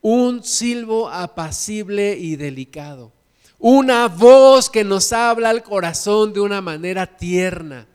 [0.00, 3.12] Un silbo apacible y delicado.
[3.58, 7.86] Una voz que nos habla al corazón de una manera tierna.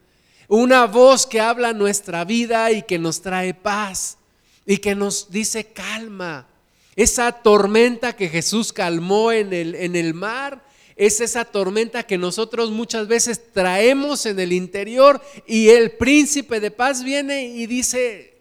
[0.47, 4.17] Una voz que habla nuestra vida y que nos trae paz
[4.65, 6.47] y que nos dice calma.
[6.95, 10.61] Esa tormenta que Jesús calmó en el, en el mar
[10.95, 16.69] es esa tormenta que nosotros muchas veces traemos en el interior y el príncipe de
[16.69, 18.37] paz viene y dice,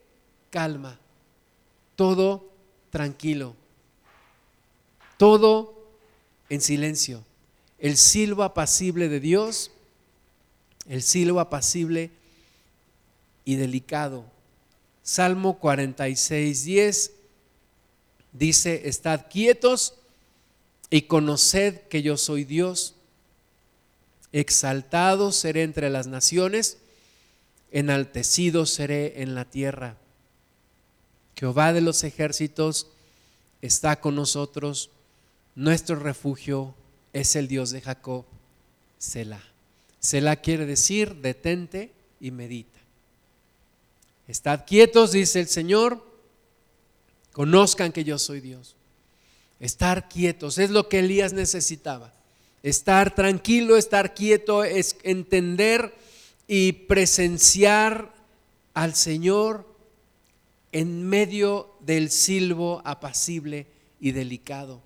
[0.50, 0.98] calma,
[1.96, 2.49] todo
[2.90, 3.54] tranquilo,
[5.16, 5.74] todo
[6.48, 7.24] en silencio.
[7.78, 9.70] El silbo apacible de Dios,
[10.88, 12.10] el silbo apacible
[13.44, 14.24] y delicado.
[15.02, 17.12] Salmo 46, 10
[18.32, 19.94] dice, estad quietos
[20.90, 22.94] y conoced que yo soy Dios.
[24.32, 26.78] Exaltado seré entre las naciones,
[27.72, 29.96] enaltecido seré en la tierra.
[31.40, 32.88] Jehová de los ejércitos
[33.62, 34.90] está con nosotros
[35.54, 36.74] nuestro refugio
[37.14, 38.26] es el Dios de Jacob,
[38.98, 39.42] Selah.
[40.00, 42.78] Selah quiere decir detente y medita.
[44.28, 46.04] Estad quietos, dice el Señor,
[47.32, 48.76] conozcan que yo soy Dios.
[49.60, 52.12] Estar quietos es lo que Elías necesitaba.
[52.62, 55.94] Estar tranquilo, estar quieto es entender
[56.46, 58.12] y presenciar
[58.74, 59.69] al Señor
[60.72, 63.66] en medio del silbo apacible
[64.00, 64.80] y delicado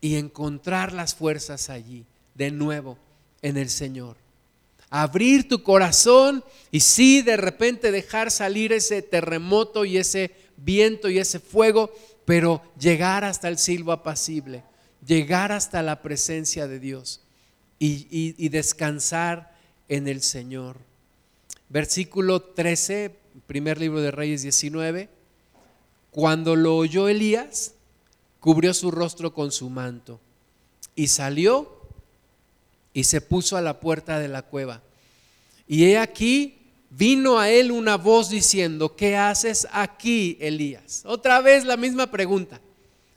[0.00, 2.98] y encontrar las fuerzas allí, de nuevo,
[3.42, 4.16] en el Señor.
[4.88, 11.18] Abrir tu corazón y sí, de repente dejar salir ese terremoto y ese viento y
[11.18, 11.92] ese fuego,
[12.24, 14.64] pero llegar hasta el silbo apacible,
[15.06, 17.20] llegar hasta la presencia de Dios
[17.78, 19.54] y, y descansar
[19.88, 20.78] en el Señor.
[21.68, 25.08] Versículo 13, primer libro de Reyes 19.
[26.10, 27.74] Cuando lo oyó Elías,
[28.40, 30.20] cubrió su rostro con su manto
[30.94, 31.80] y salió
[32.92, 34.82] y se puso a la puerta de la cueva.
[35.68, 36.58] Y he aquí
[36.90, 41.02] vino a él una voz diciendo, ¿qué haces aquí, Elías?
[41.06, 42.60] Otra vez la misma pregunta,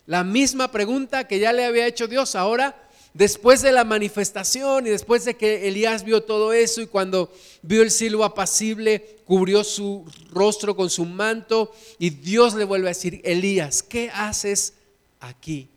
[0.06, 2.36] la misma pregunta que ya le había hecho Dios.
[2.36, 2.83] Ahora,
[3.14, 7.82] después de la manifestación y después de que Elías vio todo eso y cuando vio
[7.82, 13.22] el silbo apacible, cubrió su rostro con su manto y Dios le vuelve a decir,
[13.24, 14.74] Elías, ¿qué haces
[15.20, 15.70] aquí?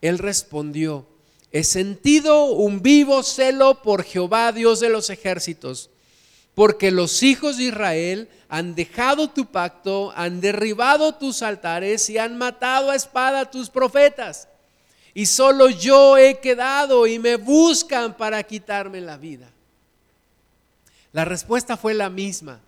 [0.00, 1.06] Él respondió,
[1.52, 5.90] he sentido un vivo celo por Jehová, Dios de los ejércitos,
[6.54, 12.36] porque los hijos de Israel han dejado tu pacto, han derribado tus altares y han
[12.36, 14.48] matado a espada a tus profetas.
[15.14, 19.50] Y solo yo he quedado y me buscan para quitarme la vida.
[21.12, 22.60] La respuesta fue la misma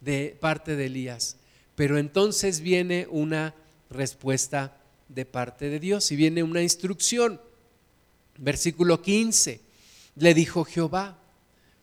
[0.00, 1.36] de parte de Elías,
[1.74, 3.54] pero entonces viene una
[3.90, 4.76] respuesta
[5.08, 7.40] de parte de Dios y viene una instrucción.
[8.36, 9.60] Versículo 15,
[10.16, 11.18] le dijo Jehová,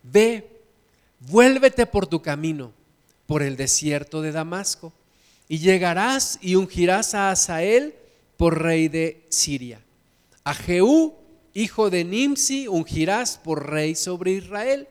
[0.04, 0.50] ve,
[1.20, 2.72] vuélvete por tu camino,
[3.28, 4.94] por el desierto de Damasco,
[5.50, 7.94] y llegarás y ungirás a Asael
[8.38, 9.82] por rey de Siria.
[10.46, 11.16] A Jehú,
[11.54, 14.88] hijo de Nimsi, ungirás por rey sobre Israel.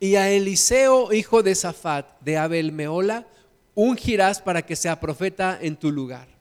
[0.00, 3.28] Y a Eliseo, hijo de Safat, de Abel Meola,
[3.76, 6.40] ungirás para que sea profeta en tu lugar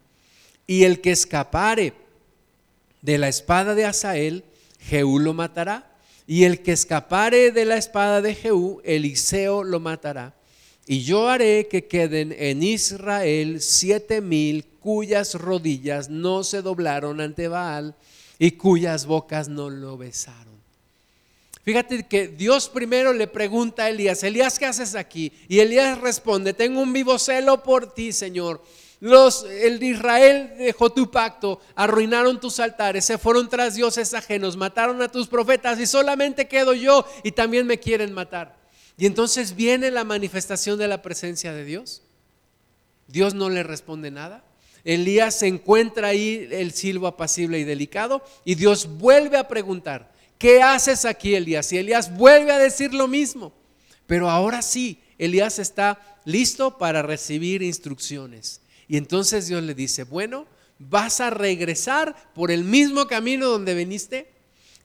[0.69, 1.93] y el que escapare
[3.01, 4.43] de la espada de Asael,
[4.79, 5.97] Jehú lo matará.
[6.27, 10.35] Y el que escapare de la espada de Jehú, Eliseo lo matará.
[10.85, 17.47] y yo haré que queden en Israel siete mil cuyas rodillas no se doblaron ante
[17.47, 17.95] Baal
[18.39, 20.57] y cuyas bocas no lo besaron.
[21.63, 25.31] Fíjate que Dios primero le pregunta a Elías, Elías, ¿qué haces aquí?
[25.47, 28.63] Y Elías responde, tengo un vivo celo por ti, Señor.
[29.01, 34.57] Los, el de Israel dejó tu pacto, arruinaron tus altares, se fueron tras dioses ajenos,
[34.57, 38.57] mataron a tus profetas y solamente quedo yo y también me quieren matar.
[38.97, 42.01] Y entonces viene la manifestación de la presencia de Dios.
[43.07, 44.43] Dios no le responde nada.
[44.83, 50.61] Elías se encuentra ahí el silbo apacible y delicado y Dios vuelve a preguntar, ¿qué
[50.61, 51.71] haces aquí, Elías?
[51.73, 53.53] Y Elías vuelve a decir lo mismo.
[54.07, 58.61] Pero ahora sí, Elías está listo para recibir instrucciones.
[58.87, 60.47] Y entonces Dios le dice, bueno,
[60.79, 64.31] vas a regresar por el mismo camino donde viniste,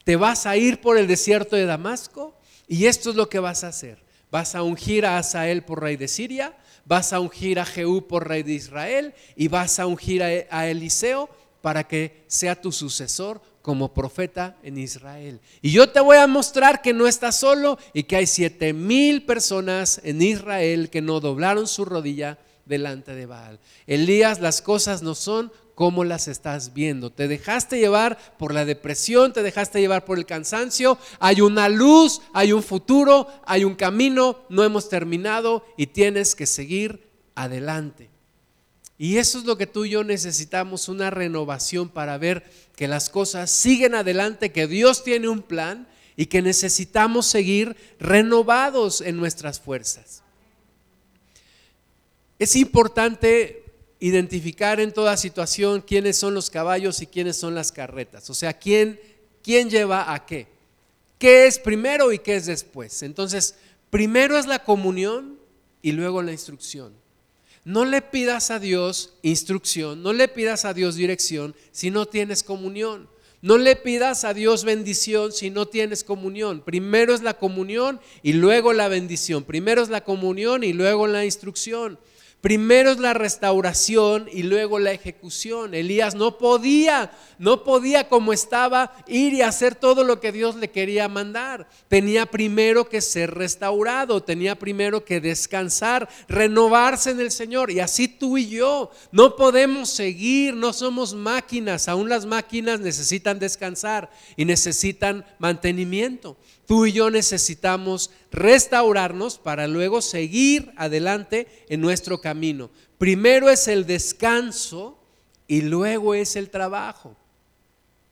[0.05, 2.37] te vas a ir por el desierto de Damasco
[2.69, 4.03] y esto es lo que vas a hacer.
[4.31, 8.29] Vas a ungir a Asael por rey de Siria, vas a ungir a Jehú por
[8.29, 11.29] rey de Israel y vas a ungir a Eliseo
[11.61, 15.41] para que sea tu sucesor como profeta en Israel.
[15.63, 19.25] Y yo te voy a mostrar que no estás solo y que hay siete mil
[19.25, 23.59] personas en Israel que no doblaron su rodilla delante de Baal.
[23.87, 27.11] Elías, las cosas no son como las estás viendo.
[27.11, 30.99] Te dejaste llevar por la depresión, te dejaste llevar por el cansancio.
[31.19, 36.47] Hay una luz, hay un futuro, hay un camino, no hemos terminado y tienes que
[36.47, 38.11] seguir adelante.
[38.97, 42.45] Y eso es lo que tú y yo necesitamos, una renovación para ver
[42.77, 49.01] que las cosas siguen adelante, que Dios tiene un plan y que necesitamos seguir renovados
[49.01, 50.23] en nuestras fuerzas.
[52.39, 53.64] Es importante
[54.05, 58.53] identificar en toda situación quiénes son los caballos y quiénes son las carretas, o sea,
[58.53, 59.01] quién,
[59.43, 60.47] quién lleva a qué,
[61.19, 63.03] qué es primero y qué es después.
[63.03, 63.55] Entonces,
[63.89, 65.39] primero es la comunión
[65.81, 66.93] y luego la instrucción.
[67.65, 72.43] No le pidas a Dios instrucción, no le pidas a Dios dirección si no tienes
[72.43, 73.09] comunión.
[73.41, 76.61] No le pidas a Dios bendición si no tienes comunión.
[76.61, 79.45] Primero es la comunión y luego la bendición.
[79.45, 81.99] Primero es la comunión y luego la instrucción.
[82.45, 85.73] Primero es la restauración y luego la ejecución.
[85.73, 90.71] Elías no podía, no podía como estaba ir y hacer todo lo que Dios le
[90.71, 91.67] quería mandar.
[91.89, 97.71] Tenía primero que ser restaurado, tenía primero que descansar, renovarse en el Señor.
[97.71, 103.39] Y así tú y yo no podemos seguir, no somos máquinas, aún las máquinas necesitan
[103.39, 106.37] descansar y necesitan mantenimiento.
[106.67, 112.71] Tú y yo necesitamos restaurarnos para luego seguir adelante en nuestro camino.
[112.97, 114.99] Primero es el descanso
[115.47, 117.17] y luego es el trabajo.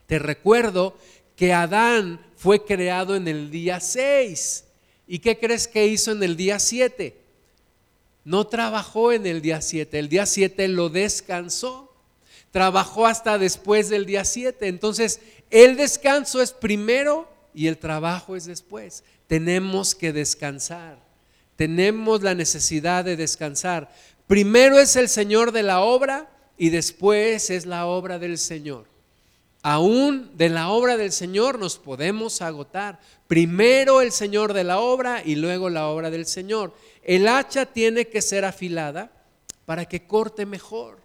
[0.06, 0.96] Te recuerdo
[1.34, 4.64] que Adán fue creado en el día 6.
[5.06, 7.16] ¿Y qué crees que hizo en el día 7?
[8.24, 11.92] No trabajó en el día 7, el día 7 lo descansó.
[12.50, 14.68] Trabajó hasta después del día 7.
[14.68, 19.04] Entonces, el descanso es primero y el trabajo es después.
[19.26, 20.98] Tenemos que descansar.
[21.56, 23.92] Tenemos la necesidad de descansar.
[24.26, 28.86] Primero es el Señor de la obra y después es la obra del Señor.
[29.62, 32.98] Aún de la obra del Señor nos podemos agotar.
[33.28, 36.74] Primero el Señor de la obra y luego la obra del Señor.
[37.02, 39.12] El hacha tiene que ser afilada
[39.64, 41.01] para que corte mejor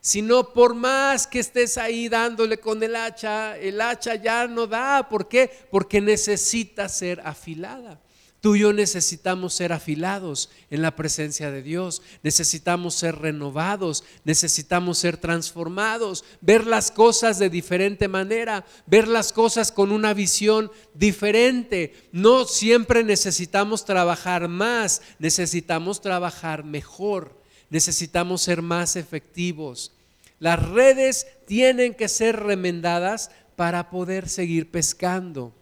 [0.00, 5.08] sino por más que estés ahí dándole con el hacha, el hacha ya no da.
[5.08, 5.50] ¿Por qué?
[5.70, 8.00] Porque necesita ser afilada.
[8.40, 14.96] Tú y yo necesitamos ser afilados en la presencia de Dios, necesitamos ser renovados, necesitamos
[14.96, 22.08] ser transformados, ver las cosas de diferente manera, ver las cosas con una visión diferente.
[22.12, 27.39] No siempre necesitamos trabajar más, necesitamos trabajar mejor
[27.70, 29.92] necesitamos ser más efectivos.
[30.38, 35.52] Las redes tienen que ser remendadas para poder seguir pescando.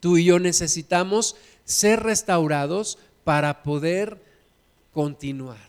[0.00, 4.22] Tú y yo necesitamos ser restaurados para poder
[4.92, 5.68] continuar.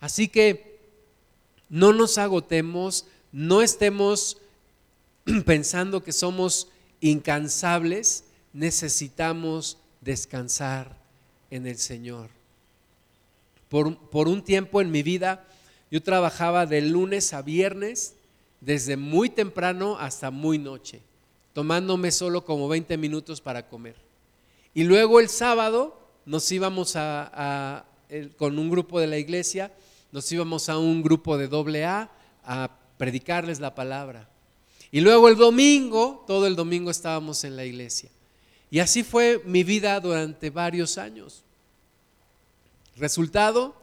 [0.00, 0.78] Así que
[1.68, 4.38] no nos agotemos, no estemos
[5.46, 6.68] pensando que somos
[7.00, 10.96] incansables, necesitamos descansar
[11.50, 12.30] en el Señor.
[13.68, 15.44] Por, un tiempo en mi vida
[15.90, 18.14] yo trabajaba de lunes a viernes,
[18.60, 21.00] desde muy temprano hasta muy noche,
[21.52, 23.96] tomándome solo como 20 minutos para comer.
[24.74, 27.86] Y luego el sábado nos íbamos a,
[28.36, 29.72] con un grupo de la iglesia,
[30.12, 32.10] nos íbamos a un grupo de doble A
[32.44, 34.28] a predicarles la palabra.
[34.90, 38.10] Y luego el domingo, todo el domingo estábamos en la iglesia.
[38.70, 41.42] Y así fue mi vida durante varios años.
[42.96, 43.74] Resultado,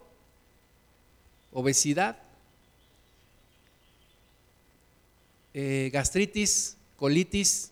[1.52, 2.18] obesidad,
[5.54, 7.70] eh, gastritis, colitis,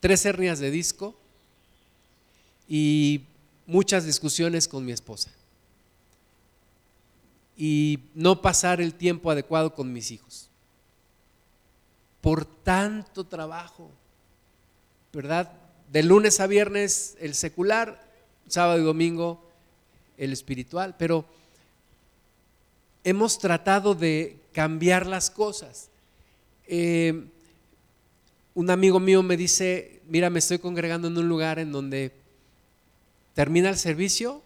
[0.00, 1.14] tres hernias de disco
[2.66, 3.26] y
[3.66, 5.30] muchas discusiones con mi esposa.
[7.54, 10.48] Y no pasar el tiempo adecuado con mis hijos.
[12.22, 13.90] Por tanto trabajo,
[15.12, 15.52] ¿verdad?
[15.92, 18.02] De lunes a viernes el secular,
[18.48, 19.51] sábado y domingo
[20.18, 21.24] el espiritual, pero
[23.04, 25.88] hemos tratado de cambiar las cosas.
[26.66, 27.24] Eh,
[28.54, 32.12] un amigo mío me dice, mira, me estoy congregando en un lugar en donde
[33.34, 34.42] termina el servicio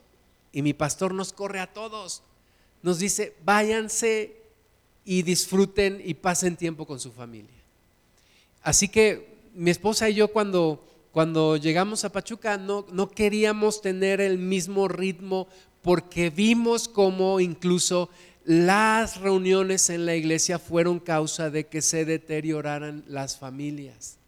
[0.53, 2.23] y mi pastor nos corre a todos.
[2.83, 4.37] Nos dice, váyanse
[5.05, 7.51] y disfruten y pasen tiempo con su familia.
[8.63, 10.85] Así que mi esposa y yo cuando,
[11.17, 15.49] cuando llegamos a Pachuca no, no queríamos tener el mismo ritmo
[15.81, 18.11] porque vimos como incluso
[18.45, 24.19] las reuniones en la iglesia fueron causa de que se deterioraran las familias.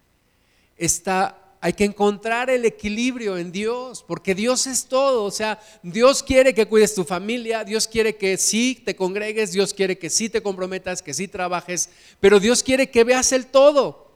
[0.79, 5.25] Está, hay que encontrar el equilibrio en Dios, porque Dios es todo.
[5.25, 9.75] O sea, Dios quiere que cuides tu familia, Dios quiere que sí te congregues, Dios
[9.75, 14.08] quiere que sí te comprometas, que sí trabajes, pero Dios quiere que veas el todo.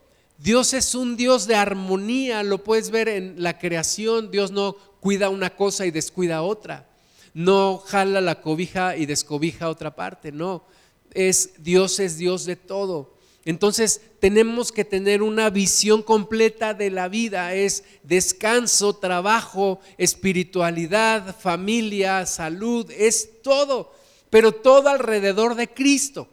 [0.42, 4.30] Dios es un Dios de armonía, lo puedes ver en la creación.
[4.30, 6.88] Dios no cuida una cosa y descuida otra
[7.34, 10.64] no jala la cobija y descobija otra parte, no.
[11.12, 13.14] Es Dios es Dios de todo.
[13.44, 22.24] Entonces tenemos que tener una visión completa de la vida, es descanso, trabajo, espiritualidad, familia,
[22.24, 23.92] salud, es todo,
[24.30, 26.28] pero todo alrededor de Cristo.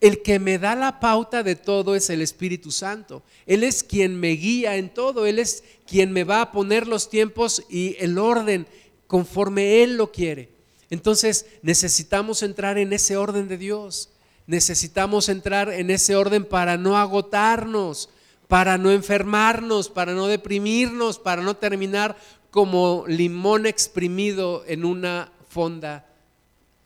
[0.00, 3.22] El que me da la pauta de todo es el Espíritu Santo.
[3.46, 7.10] Él es quien me guía en todo, Él es quien me va a poner los
[7.10, 8.66] tiempos y el orden
[9.06, 10.48] conforme Él lo quiere.
[10.88, 14.10] Entonces necesitamos entrar en ese orden de Dios.
[14.46, 18.08] Necesitamos entrar en ese orden para no agotarnos,
[18.48, 22.16] para no enfermarnos, para no deprimirnos, para no terminar
[22.50, 26.06] como limón exprimido en una fonda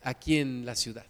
[0.03, 1.05] aquí en la ciudad.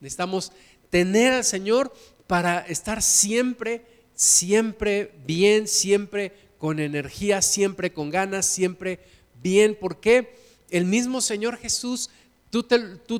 [0.00, 0.52] Necesitamos
[0.94, 1.92] tener al Señor
[2.28, 3.84] para estar siempre,
[4.14, 9.00] siempre bien, siempre con energía, siempre con ganas, siempre
[9.42, 9.74] bien.
[9.74, 10.44] ¿Por qué?
[10.70, 12.10] el mismo Señor Jesús,
[12.50, 12.66] tú,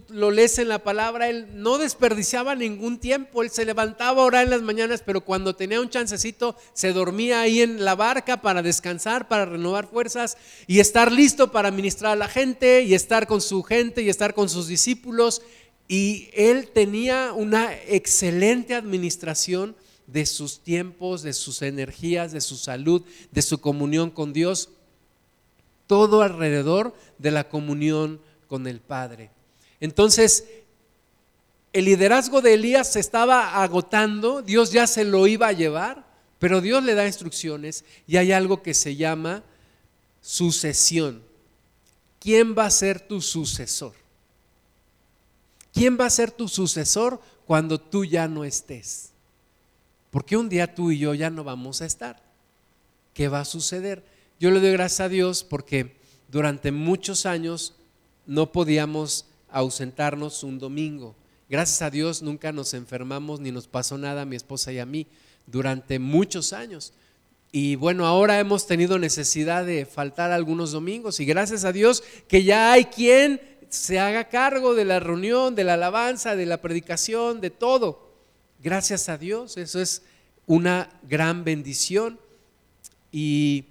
[0.09, 4.45] lo lees en la palabra, Él no desperdiciaba ningún tiempo, Él se levantaba a orar
[4.45, 8.63] en las mañanas, pero cuando tenía un chancecito se dormía ahí en la barca para
[8.63, 13.41] descansar, para renovar fuerzas y estar listo para ministrar a la gente y estar con
[13.41, 15.43] su gente y estar con sus discípulos.
[15.87, 19.77] Y Él tenía una excelente administración
[20.07, 24.71] de sus tiempos, de sus energías, de su salud, de su comunión con Dios
[25.87, 29.31] todo alrededor de la comunión con el Padre.
[29.81, 30.45] Entonces,
[31.73, 36.07] el liderazgo de Elías se estaba agotando, Dios ya se lo iba a llevar,
[36.39, 39.43] pero Dios le da instrucciones y hay algo que se llama
[40.21, 41.23] sucesión.
[42.21, 43.95] ¿Quién va a ser tu sucesor?
[45.75, 49.11] ¿Quién va a ser tu sucesor cuando tú ya no estés?
[50.13, 52.23] Porque un día tú y yo ya no vamos a estar.
[53.13, 54.05] ¿Qué va a suceder?
[54.39, 55.97] Yo le doy gracias a Dios porque
[56.29, 57.75] durante muchos años
[58.25, 61.17] no podíamos ausentarnos un domingo.
[61.49, 64.87] Gracias a Dios nunca nos enfermamos ni nos pasó nada a mi esposa y a
[64.87, 65.09] mí
[65.47, 66.93] durante muchos años.
[67.51, 72.43] Y bueno, ahora hemos tenido necesidad de faltar algunos domingos y gracias a Dios que
[72.43, 77.41] ya hay quien se haga cargo de la reunión, de la alabanza, de la predicación,
[77.41, 78.13] de todo.
[78.63, 80.03] Gracias a Dios, eso es
[80.47, 82.19] una gran bendición.
[83.13, 83.67] Y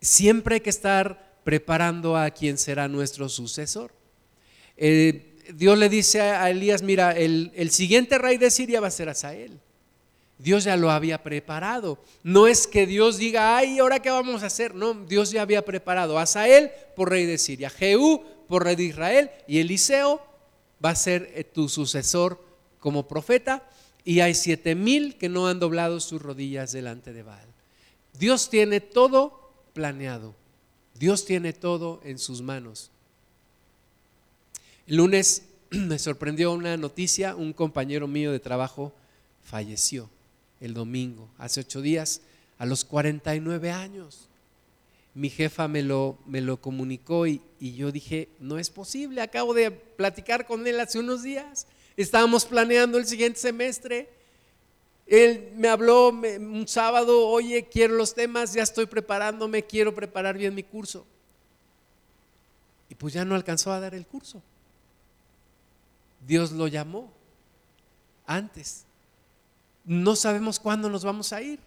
[0.00, 3.92] siempre hay que estar preparando a quien será nuestro sucesor.
[4.76, 8.92] Eh, Dios le dice a Elías, mira, el, el, siguiente rey de Siria va a
[8.92, 9.58] ser Asael.
[10.38, 11.98] Dios ya lo había preparado.
[12.22, 14.74] No es que Dios diga, ay, ¿ahora qué vamos a hacer?
[14.74, 18.84] No, Dios ya había preparado a Asael por rey de Siria, Jehú por rey de
[18.84, 20.20] Israel y Eliseo
[20.84, 22.42] va a ser eh, tu sucesor
[22.80, 23.68] como profeta
[24.04, 27.46] y hay siete mil que no han doblado sus rodillas delante de Baal.
[28.18, 30.34] Dios tiene todo planeado.
[30.98, 32.90] Dios tiene todo en sus manos.
[34.88, 38.92] El lunes me sorprendió una noticia, un compañero mío de trabajo
[39.44, 40.10] falleció
[40.62, 42.22] el domingo, hace ocho días,
[42.56, 44.28] a los 49 años.
[45.14, 49.52] Mi jefa me lo, me lo comunicó y, y yo dije, no es posible, acabo
[49.52, 54.08] de platicar con él hace unos días, estábamos planeando el siguiente semestre
[55.06, 60.54] él me habló un sábado, oye, quiero los temas, ya estoy preparándome, quiero preparar bien
[60.54, 61.04] mi curso.
[62.88, 64.42] Y pues ya no alcanzó a dar el curso.
[66.26, 67.12] Dios lo llamó
[68.26, 68.86] antes.
[69.84, 71.58] No sabemos cuándo nos vamos a ir.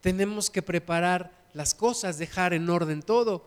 [0.00, 3.44] Tenemos que preparar las cosas, dejar en orden todo,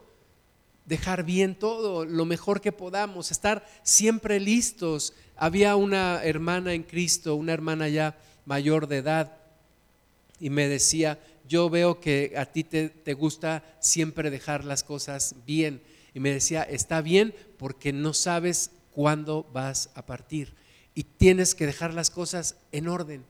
[0.85, 5.13] dejar bien todo, lo mejor que podamos, estar siempre listos.
[5.35, 9.37] Había una hermana en Cristo, una hermana ya mayor de edad,
[10.39, 15.35] y me decía, yo veo que a ti te, te, gusta siempre dejar las cosas
[15.45, 15.81] bien.
[16.13, 20.53] Y me decía, está bien porque no sabes cuándo vas a partir.
[20.93, 23.23] Y tienes que dejar las cosas en orden.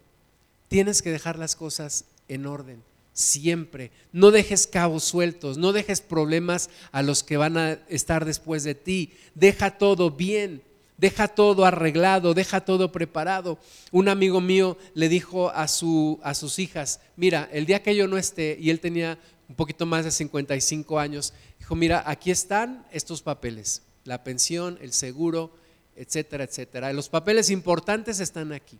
[0.68, 2.84] Tienes que dejar las cosas en orden.
[3.14, 3.92] Siempre.
[4.12, 8.76] No dejes cabos sueltos, no dejes problemas a los que van a estar después de
[8.76, 9.14] ti.
[9.36, 10.62] Deja todo bien.
[10.98, 13.60] Deja todo arreglado, deja todo preparado.
[13.92, 18.08] Un amigo mío le dijo a, su, a sus hijas, mira, el día que yo
[18.08, 22.86] no esté, y él tenía un poquito más de 55 años, dijo, mira, aquí están
[22.92, 25.52] estos papeles, la pensión, el seguro,
[25.98, 26.94] etcétera, etcétera.
[26.94, 28.80] Los papeles importantes están aquí.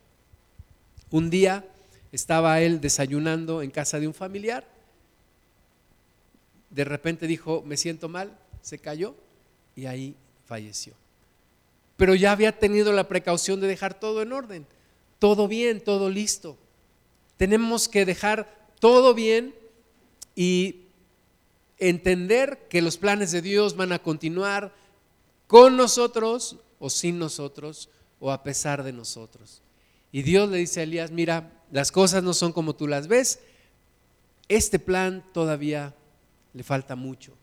[1.12, 1.66] Un día
[2.16, 4.68] estaba él desayunando en casa de un familiar,
[6.70, 9.16] de repente dijo, me siento mal, se cayó
[9.76, 10.96] y ahí falleció
[11.98, 14.66] pero ya había tenido la precaución de dejar todo en orden,
[15.20, 16.58] todo bien, todo listo.
[17.38, 19.56] Tenemos que dejar todo bien
[20.36, 20.82] y
[21.78, 24.74] entender que los planes de Dios van a continuar
[25.48, 27.90] con nosotros o sin nosotros
[28.20, 29.62] o a pesar de nosotros.
[30.12, 33.40] Y Dios le dice a Elías, mira, las cosas no son como tú las ves,
[34.48, 35.94] este plan todavía
[36.54, 37.34] le falta mucho.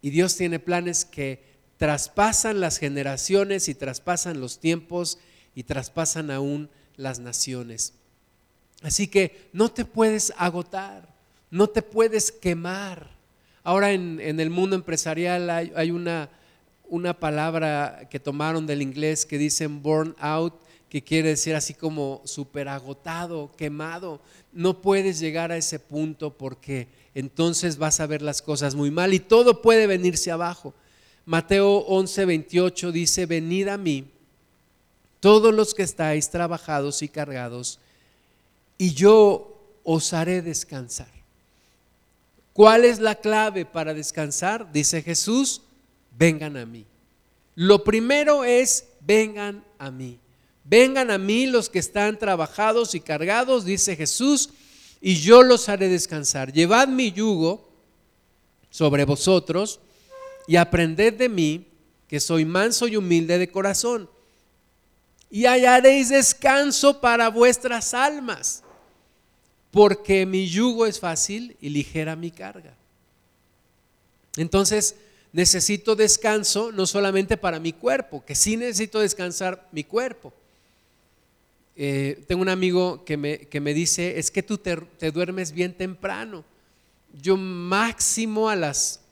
[0.00, 1.44] Y Dios tiene planes que
[1.76, 5.18] traspasan las generaciones y traspasan los tiempos
[5.54, 7.94] y traspasan aún las naciones.
[8.82, 11.14] Así que no te puedes agotar,
[11.48, 13.10] no te puedes quemar.
[13.62, 16.30] Ahora en, el mundo empresarial hay, una,
[16.88, 20.54] una palabra que tomaron del inglés que dicen burn out,
[20.92, 24.20] que quiere decir así como súper agotado, quemado.
[24.52, 29.14] No puedes llegar a ese punto porque entonces vas a ver las cosas muy mal
[29.14, 30.74] y todo puede venirse abajo.
[31.24, 34.04] Mateo 11, 28 dice, venid a mí,
[35.18, 37.78] todos los que estáis trabajados y cargados,
[38.76, 41.08] y yo os haré descansar.
[42.52, 44.70] ¿Cuál es la clave para descansar?
[44.70, 45.62] Dice Jesús,
[46.18, 46.84] vengan a mí.
[47.54, 50.18] Lo primero es, vengan a mí.
[50.64, 54.50] Vengan a mí los que están trabajados y cargados, dice Jesús,
[55.00, 56.52] y yo los haré descansar.
[56.52, 57.68] Llevad mi yugo
[58.70, 59.80] sobre vosotros
[60.46, 61.66] y aprended de mí,
[62.06, 64.08] que soy manso y humilde de corazón,
[65.30, 68.62] y hallaréis descanso para vuestras almas,
[69.70, 72.74] porque mi yugo es fácil y ligera mi carga.
[74.36, 74.94] Entonces,
[75.32, 80.32] necesito descanso no solamente para mi cuerpo, que sí necesito descansar mi cuerpo.
[81.76, 85.52] Eh, tengo un amigo que me, que me, dice, es que tú te, te duermes
[85.52, 86.44] bien temprano.
[87.12, 89.02] Yo máximo a las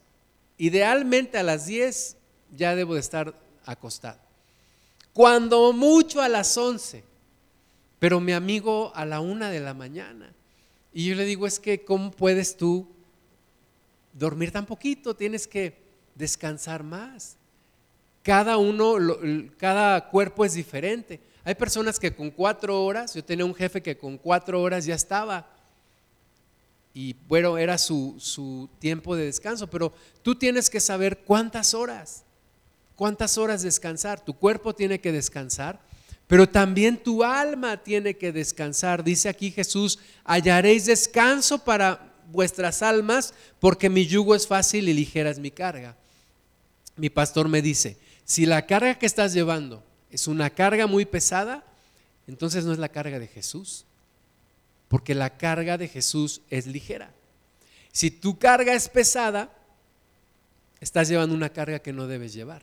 [0.61, 2.19] Idealmente a las 10
[2.55, 3.35] ya debo de estar
[3.65, 4.19] acostado.
[5.15, 7.03] Cuando mucho a las 11,
[7.99, 10.35] pero mi amigo a la una de la mañana.
[10.93, 12.87] Y yo le digo, es que ¿cómo puedes tú
[14.13, 15.17] dormir tan poquito?
[15.17, 15.79] Tienes que
[16.15, 17.39] descansar más.
[18.23, 18.97] Cada uno,
[19.57, 21.21] cada cuerpo es diferente.
[21.45, 24.95] Hay personas que con cuatro horas, yo tenía un jefe que con cuatro horas ya
[24.95, 25.47] estaba
[26.93, 32.24] y bueno, era su, tiempo de descanso, pero tú tienes que saber cuántas horas,
[32.97, 34.24] cuántas horas descansar.
[34.24, 35.80] Tu cuerpo tiene que descansar,
[36.26, 39.05] pero también tu alma tiene que descansar.
[39.05, 45.30] Dice aquí Jesús, hallaréis descanso para vuestras almas, porque mi yugo es fácil y ligera
[45.30, 45.97] es mi carga.
[46.97, 51.65] Mi pastor me dice, si la carga que estás llevando es una carga muy pesada,
[52.27, 53.85] entonces no es la carga de Jesús
[54.91, 57.13] porque la carga de Jesús es ligera.
[57.93, 59.49] Si tu carga es pesada,
[60.81, 62.63] estás llevando una carga que no debes llevar.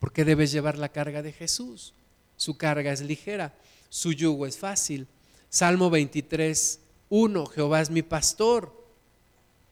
[0.00, 1.94] Porque debes llevar la carga de Jesús.
[2.36, 3.54] Su carga es ligera,
[3.88, 5.06] su yugo es fácil.
[5.48, 8.70] Salmo 23, 1, Jehová es mi pastor,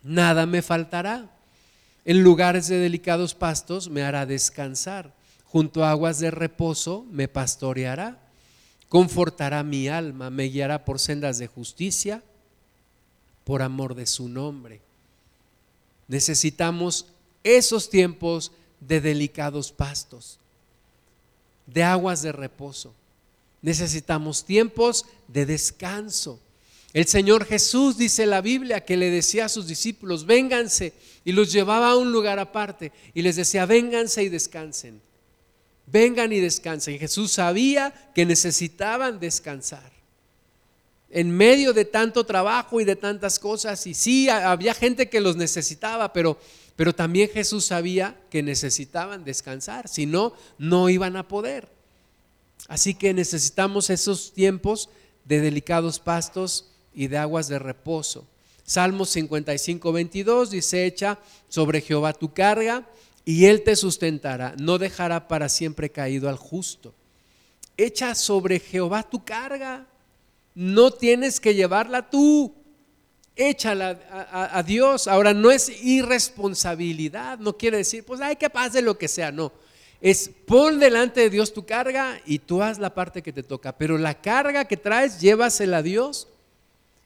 [0.02, 1.28] nada me faltará.
[2.06, 5.12] En lugares de delicados pastos me hará descansar,
[5.52, 8.22] junto a aguas de reposo me pastoreará
[8.92, 12.22] confortará mi alma, me guiará por sendas de justicia,
[13.42, 14.82] por amor de su nombre.
[16.08, 17.06] Necesitamos
[17.42, 20.38] esos tiempos de delicados pastos,
[21.66, 22.92] de aguas de reposo.
[23.62, 26.38] Necesitamos tiempos de descanso.
[26.92, 30.92] El Señor Jesús dice la Biblia que le decía a sus discípulos, vénganse,
[31.24, 35.00] y los llevaba a un lugar aparte y les decía, vénganse y descansen,
[35.92, 36.98] vengan y descansen.
[36.98, 39.92] Jesús sabía que necesitaban descansar.
[41.10, 45.36] En medio de tanto trabajo y de tantas cosas, y sí, había gente que los
[45.36, 46.38] necesitaba, pero,
[46.74, 51.68] pero también Jesús sabía que necesitaban descansar, si no, no iban a poder.
[52.66, 54.88] Así que necesitamos esos tiempos
[55.26, 58.26] de delicados pastos y de aguas de reposo.
[58.64, 61.18] Salmos 55, 22 dice, echa
[61.48, 62.86] sobre Jehová tu carga
[63.24, 66.94] y él te sustentará, no dejará para siempre caído al justo.
[67.76, 69.86] Echa sobre Jehová tu carga,
[70.54, 72.54] no tienes que llevarla tú,
[73.36, 73.98] échala
[74.30, 75.08] a, Dios.
[75.08, 79.52] Ahora no es irresponsabilidad, no quiere decir, pues hay que pase lo que sea, no.
[80.00, 83.78] Es pon delante de Dios tu carga y tú haz la parte que te toca,
[83.78, 86.28] pero la carga que traes, llévasela a Dios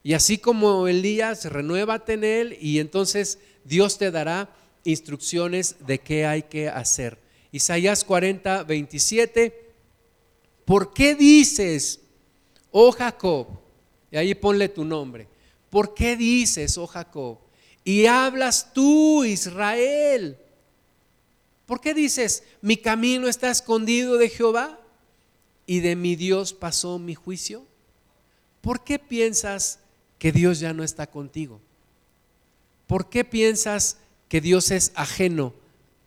[0.02, 4.48] y así como Elías, renuévate en él y entonces Dios te dará
[4.86, 7.18] instrucciones de qué hay que hacer.
[7.52, 9.72] Isaías 40, 27.
[10.64, 12.00] ¿Por qué dices,
[12.70, 13.46] oh Jacob?
[14.10, 15.28] Y ahí ponle tu nombre.
[15.70, 17.38] ¿Por qué dices, oh Jacob?
[17.84, 20.38] Y hablas tú, Israel.
[21.66, 24.80] ¿Por qué dices, mi camino está escondido de Jehová
[25.66, 27.64] y de mi Dios pasó mi juicio?
[28.60, 29.80] ¿Por qué piensas
[30.18, 31.60] que Dios ya no está contigo?
[32.86, 33.98] ¿Por qué piensas
[34.28, 35.54] que Dios es ajeno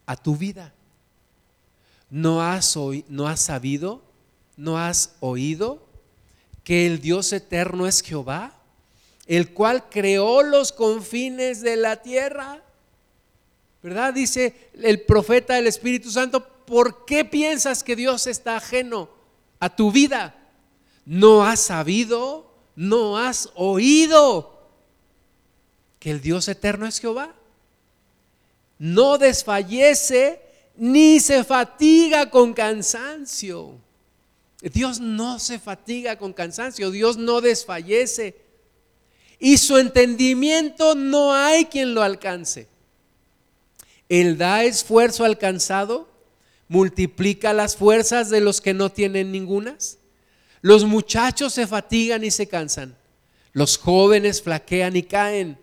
[0.05, 0.73] a tu vida?
[2.09, 2.75] ¿No has,
[3.07, 4.01] no has sabido?
[4.57, 5.85] ¿No has oído
[6.63, 8.55] que el Dios eterno es Jehová?
[9.27, 12.63] El cual creó los confines de la tierra.
[13.83, 14.13] ¿Verdad?
[14.13, 19.09] Dice el profeta del Espíritu Santo, ¿por qué piensas que Dios está ajeno
[19.59, 20.35] a tu vida?
[21.05, 22.49] ¿No has sabido?
[22.79, 24.57] no has oído
[25.99, 27.35] que el Dios eterno es Jehová.
[28.79, 30.41] No desfallece
[30.77, 33.77] ni se fatiga con cansancio.
[34.61, 38.37] Dios no se fatiga con cansancio, Dios no desfallece.
[39.37, 42.67] Y su entendimiento no hay quien lo alcance.
[44.07, 46.09] Él da esfuerzo alcanzado,
[46.69, 49.97] multiplica las fuerzas de los que no tienen ningunas.
[50.61, 52.95] Los muchachos se fatigan y se cansan.
[53.51, 55.57] Los jóvenes flaquean y caen.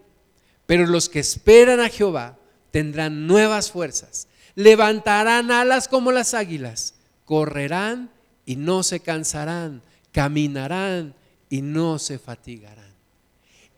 [0.67, 2.39] Pero los que esperan a Jehová
[2.77, 4.29] tendrán nuevas fuerzas.
[4.55, 6.93] Levantarán alas como las águilas.
[7.25, 8.11] Correrán
[8.45, 9.81] y no se cansarán.
[10.13, 11.15] Caminarán
[11.49, 12.93] y no se fatigarán.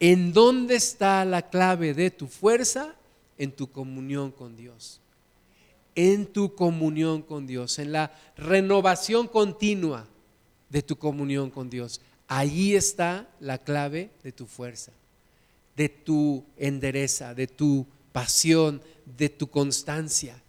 [0.00, 2.96] ¿En dónde está la clave de tu fuerza?
[3.38, 5.00] En tu comunión con Dios.
[5.94, 7.78] En tu comunión con Dios.
[7.78, 10.08] En la renovación continua
[10.70, 12.00] de tu comunión con Dios.
[12.26, 14.90] Allí está la clave de tu fuerza,
[15.76, 18.82] de tu endereza, de tu pasión,
[19.16, 20.42] de tu constancia,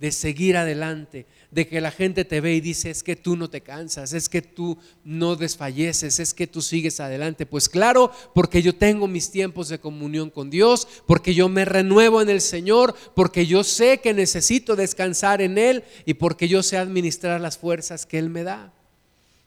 [0.00, 3.48] de seguir adelante, de que la gente te ve y dice, es que tú no
[3.48, 7.46] te cansas, es que tú no desfalleces, es que tú sigues adelante.
[7.46, 12.20] Pues claro, porque yo tengo mis tiempos de comunión con Dios, porque yo me renuevo
[12.20, 16.76] en el Señor, porque yo sé que necesito descansar en Él y porque yo sé
[16.76, 18.72] administrar las fuerzas que Él me da.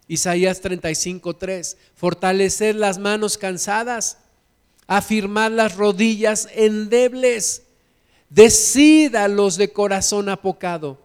[0.07, 4.19] Isaías 35:3, fortalecer las manos cansadas,
[4.87, 7.63] afirmar las rodillas endebles,
[8.29, 10.97] decid a los de corazón apocado,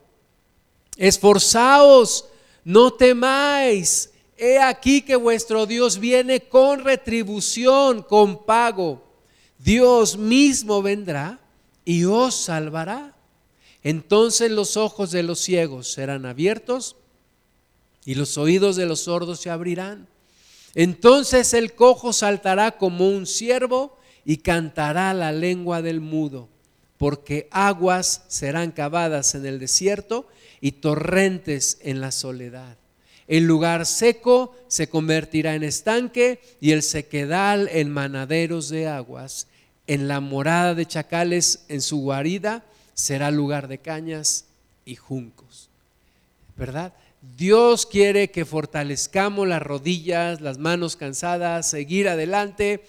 [0.97, 2.27] esforzaos,
[2.65, 9.03] no temáis, he aquí que vuestro Dios viene con retribución, con pago.
[9.59, 11.39] Dios mismo vendrá
[11.85, 13.15] y os salvará.
[13.85, 16.97] Entonces los ojos de los ciegos serán abiertos
[18.05, 20.09] y los oídos de los sordos se abrirán.
[20.75, 26.49] Entonces el cojo saltará como un ciervo y cantará la lengua del mudo,
[26.97, 30.27] porque aguas serán cavadas en el desierto
[30.61, 32.77] y torrentes en la soledad.
[33.29, 39.47] El lugar seco se convertirá en estanque y el sequedal en manaderos de aguas.
[39.87, 42.65] En la morada de chacales, en su guarida,
[42.95, 44.47] será lugar de cañas
[44.85, 45.71] y juncos.
[46.57, 46.93] ¿Verdad?
[47.23, 52.83] Dios quiere que fortalezcamos las rodillas, las manos cansadas, seguir adelante.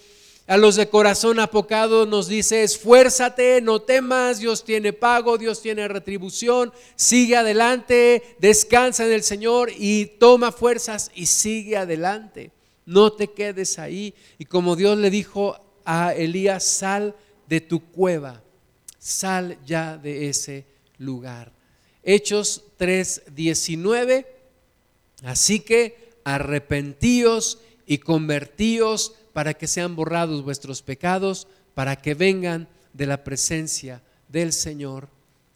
[0.47, 5.88] A los de corazón apocado nos dice, esfuérzate, no temas, Dios tiene pago, Dios tiene
[5.88, 12.51] retribución, sigue adelante, descansa en el Señor y toma fuerzas y sigue adelante.
[12.88, 14.15] No te quedes ahí.
[14.39, 17.15] Y como Dios le dijo a Elías, sal
[17.47, 18.41] de tu cueva,
[18.97, 20.65] sal ya de ese
[20.97, 21.52] lugar.
[22.03, 24.27] Hechos 3:19.
[25.23, 33.05] Así que arrepentíos y convertíos para que sean borrados vuestros pecados, para que vengan de
[33.07, 35.09] la presencia del Señor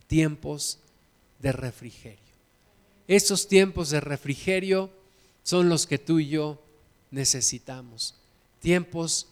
[0.07, 0.79] tiempos
[1.39, 2.19] de refrigerio.
[3.07, 4.89] Esos tiempos de refrigerio
[5.43, 6.61] son los que tú y yo
[7.11, 8.15] necesitamos.
[8.59, 9.27] Tiempos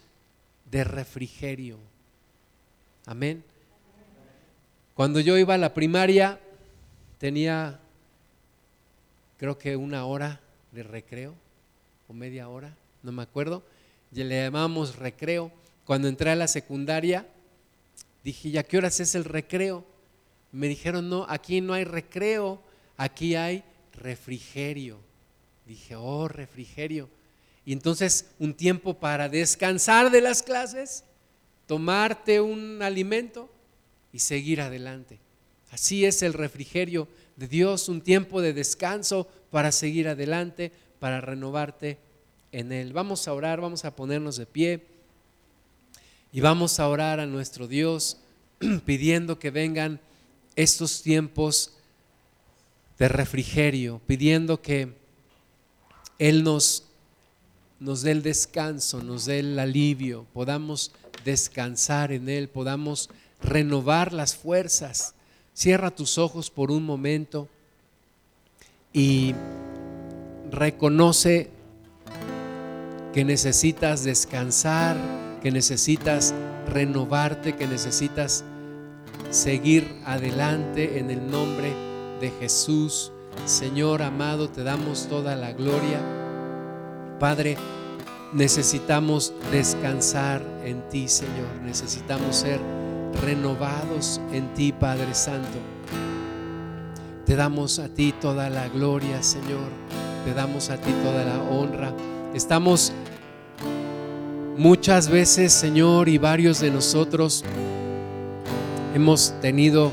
[0.70, 1.78] de refrigerio.
[3.06, 3.44] Amén.
[4.94, 6.40] Cuando yo iba a la primaria,
[7.26, 7.80] tenía
[9.40, 10.40] creo que una hora
[10.72, 11.34] de recreo
[12.08, 13.64] o media hora, no me acuerdo.
[14.12, 15.52] Y le llamamos recreo.
[15.86, 17.26] Cuando entré a la secundaria,
[18.24, 19.84] dije, ¿ya qué horas es el recreo?
[20.52, 22.62] Me dijeron, no, aquí no hay recreo,
[22.96, 23.64] aquí hay
[23.94, 25.00] refrigerio.
[25.66, 27.10] Dije, oh, refrigerio.
[27.66, 31.04] Y entonces un tiempo para descansar de las clases,
[31.66, 33.50] tomarte un alimento
[34.14, 35.25] y seguir adelante.
[35.72, 41.98] Así es el refrigerio de Dios, un tiempo de descanso para seguir adelante, para renovarte
[42.52, 42.94] en Él.
[42.94, 44.86] Vamos a orar, vamos a ponernos de pie
[46.32, 48.18] y vamos a orar a nuestro Dios
[48.86, 50.00] pidiendo que vengan
[50.56, 51.74] estos tiempos
[52.98, 54.94] de refrigerio, pidiendo que
[56.20, 56.84] Él nos,
[57.80, 60.92] nos dé el descanso, nos dé el alivio, podamos
[61.26, 63.10] descansar en Él, podamos
[63.42, 65.15] renovar las fuerzas.
[65.56, 67.48] Cierra tus ojos por un momento
[68.92, 69.34] y
[70.52, 71.50] reconoce
[73.14, 74.98] que necesitas descansar,
[75.42, 76.34] que necesitas
[76.68, 78.44] renovarte, que necesitas
[79.30, 81.74] seguir adelante en el nombre
[82.20, 83.14] de Jesús.
[83.46, 86.02] Señor amado, te damos toda la gloria.
[87.18, 87.56] Padre,
[88.34, 91.48] necesitamos descansar en ti, Señor.
[91.64, 92.60] Necesitamos ser
[93.22, 95.58] renovados en ti, Padre Santo.
[97.26, 99.70] Te damos a ti toda la gloria, Señor.
[100.26, 101.92] Te damos a ti toda la honra.
[102.34, 102.92] Estamos
[104.58, 107.44] muchas veces, Señor, y varios de nosotros
[108.94, 109.92] hemos tenido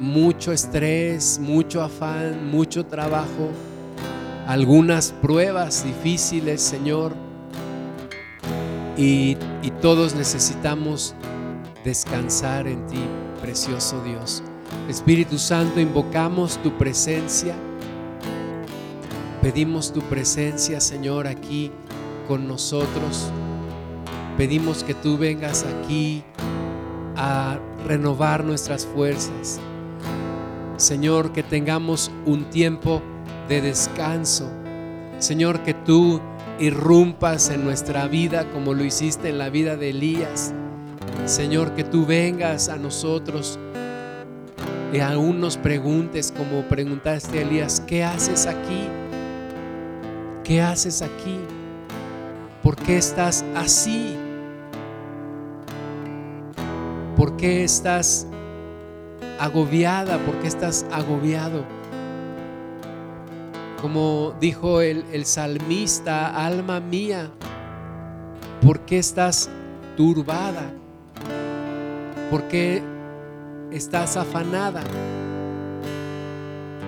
[0.00, 3.50] mucho estrés, mucho afán, mucho trabajo,
[4.46, 7.27] algunas pruebas difíciles, Señor
[8.98, 9.36] y,
[9.80, 11.14] todos necesitamos
[11.84, 13.00] descansar en ti,
[13.40, 14.42] precioso Dios.
[14.88, 17.54] Espíritu Santo, invocamos tu presencia.
[19.40, 21.70] Pedimos tu presencia, Señor, aquí
[22.26, 23.30] con nosotros.
[24.36, 26.24] Pedimos que tú vengas aquí
[27.16, 29.60] a renovar nuestras fuerzas.
[30.76, 33.00] Señor, que tengamos un tiempo
[33.48, 34.50] de descanso.
[35.18, 36.20] Señor, que tú
[36.60, 40.54] irrumpas en nuestra vida como lo hiciste en la vida de Elías.
[41.24, 43.58] Señor, que tú vengas a nosotros
[44.92, 48.88] y aún nos preguntes como preguntaste a Elías, ¿qué haces aquí?
[50.44, 51.40] ¿Qué haces aquí?
[52.62, 54.16] ¿Por qué estás así?
[57.16, 58.26] ¿Por qué estás
[59.40, 60.18] agobiada?
[60.18, 61.77] ¿Por qué estás agobiado?
[63.80, 67.30] Como dijo el, salmista, alma mía,
[68.60, 69.48] ¿por qué estás
[69.96, 70.72] turbada?
[72.28, 72.82] ¿Por qué
[73.70, 74.82] estás afanada?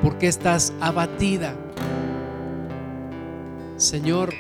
[0.02, 1.54] ¿Por qué estás abatida?
[3.76, 4.34] Señor,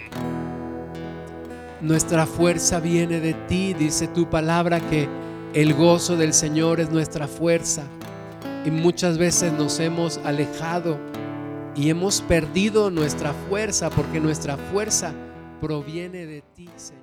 [1.80, 5.08] nuestra fuerza viene de ti, dice tu palabra que
[5.54, 7.84] el gozo del Señor es nuestra fuerza.
[8.64, 10.98] Y muchas veces nos hemos alejado
[11.80, 15.14] y hemos perdido nuestra fuerza porque nuestra fuerza
[15.62, 16.99] proviene de ti, Señor.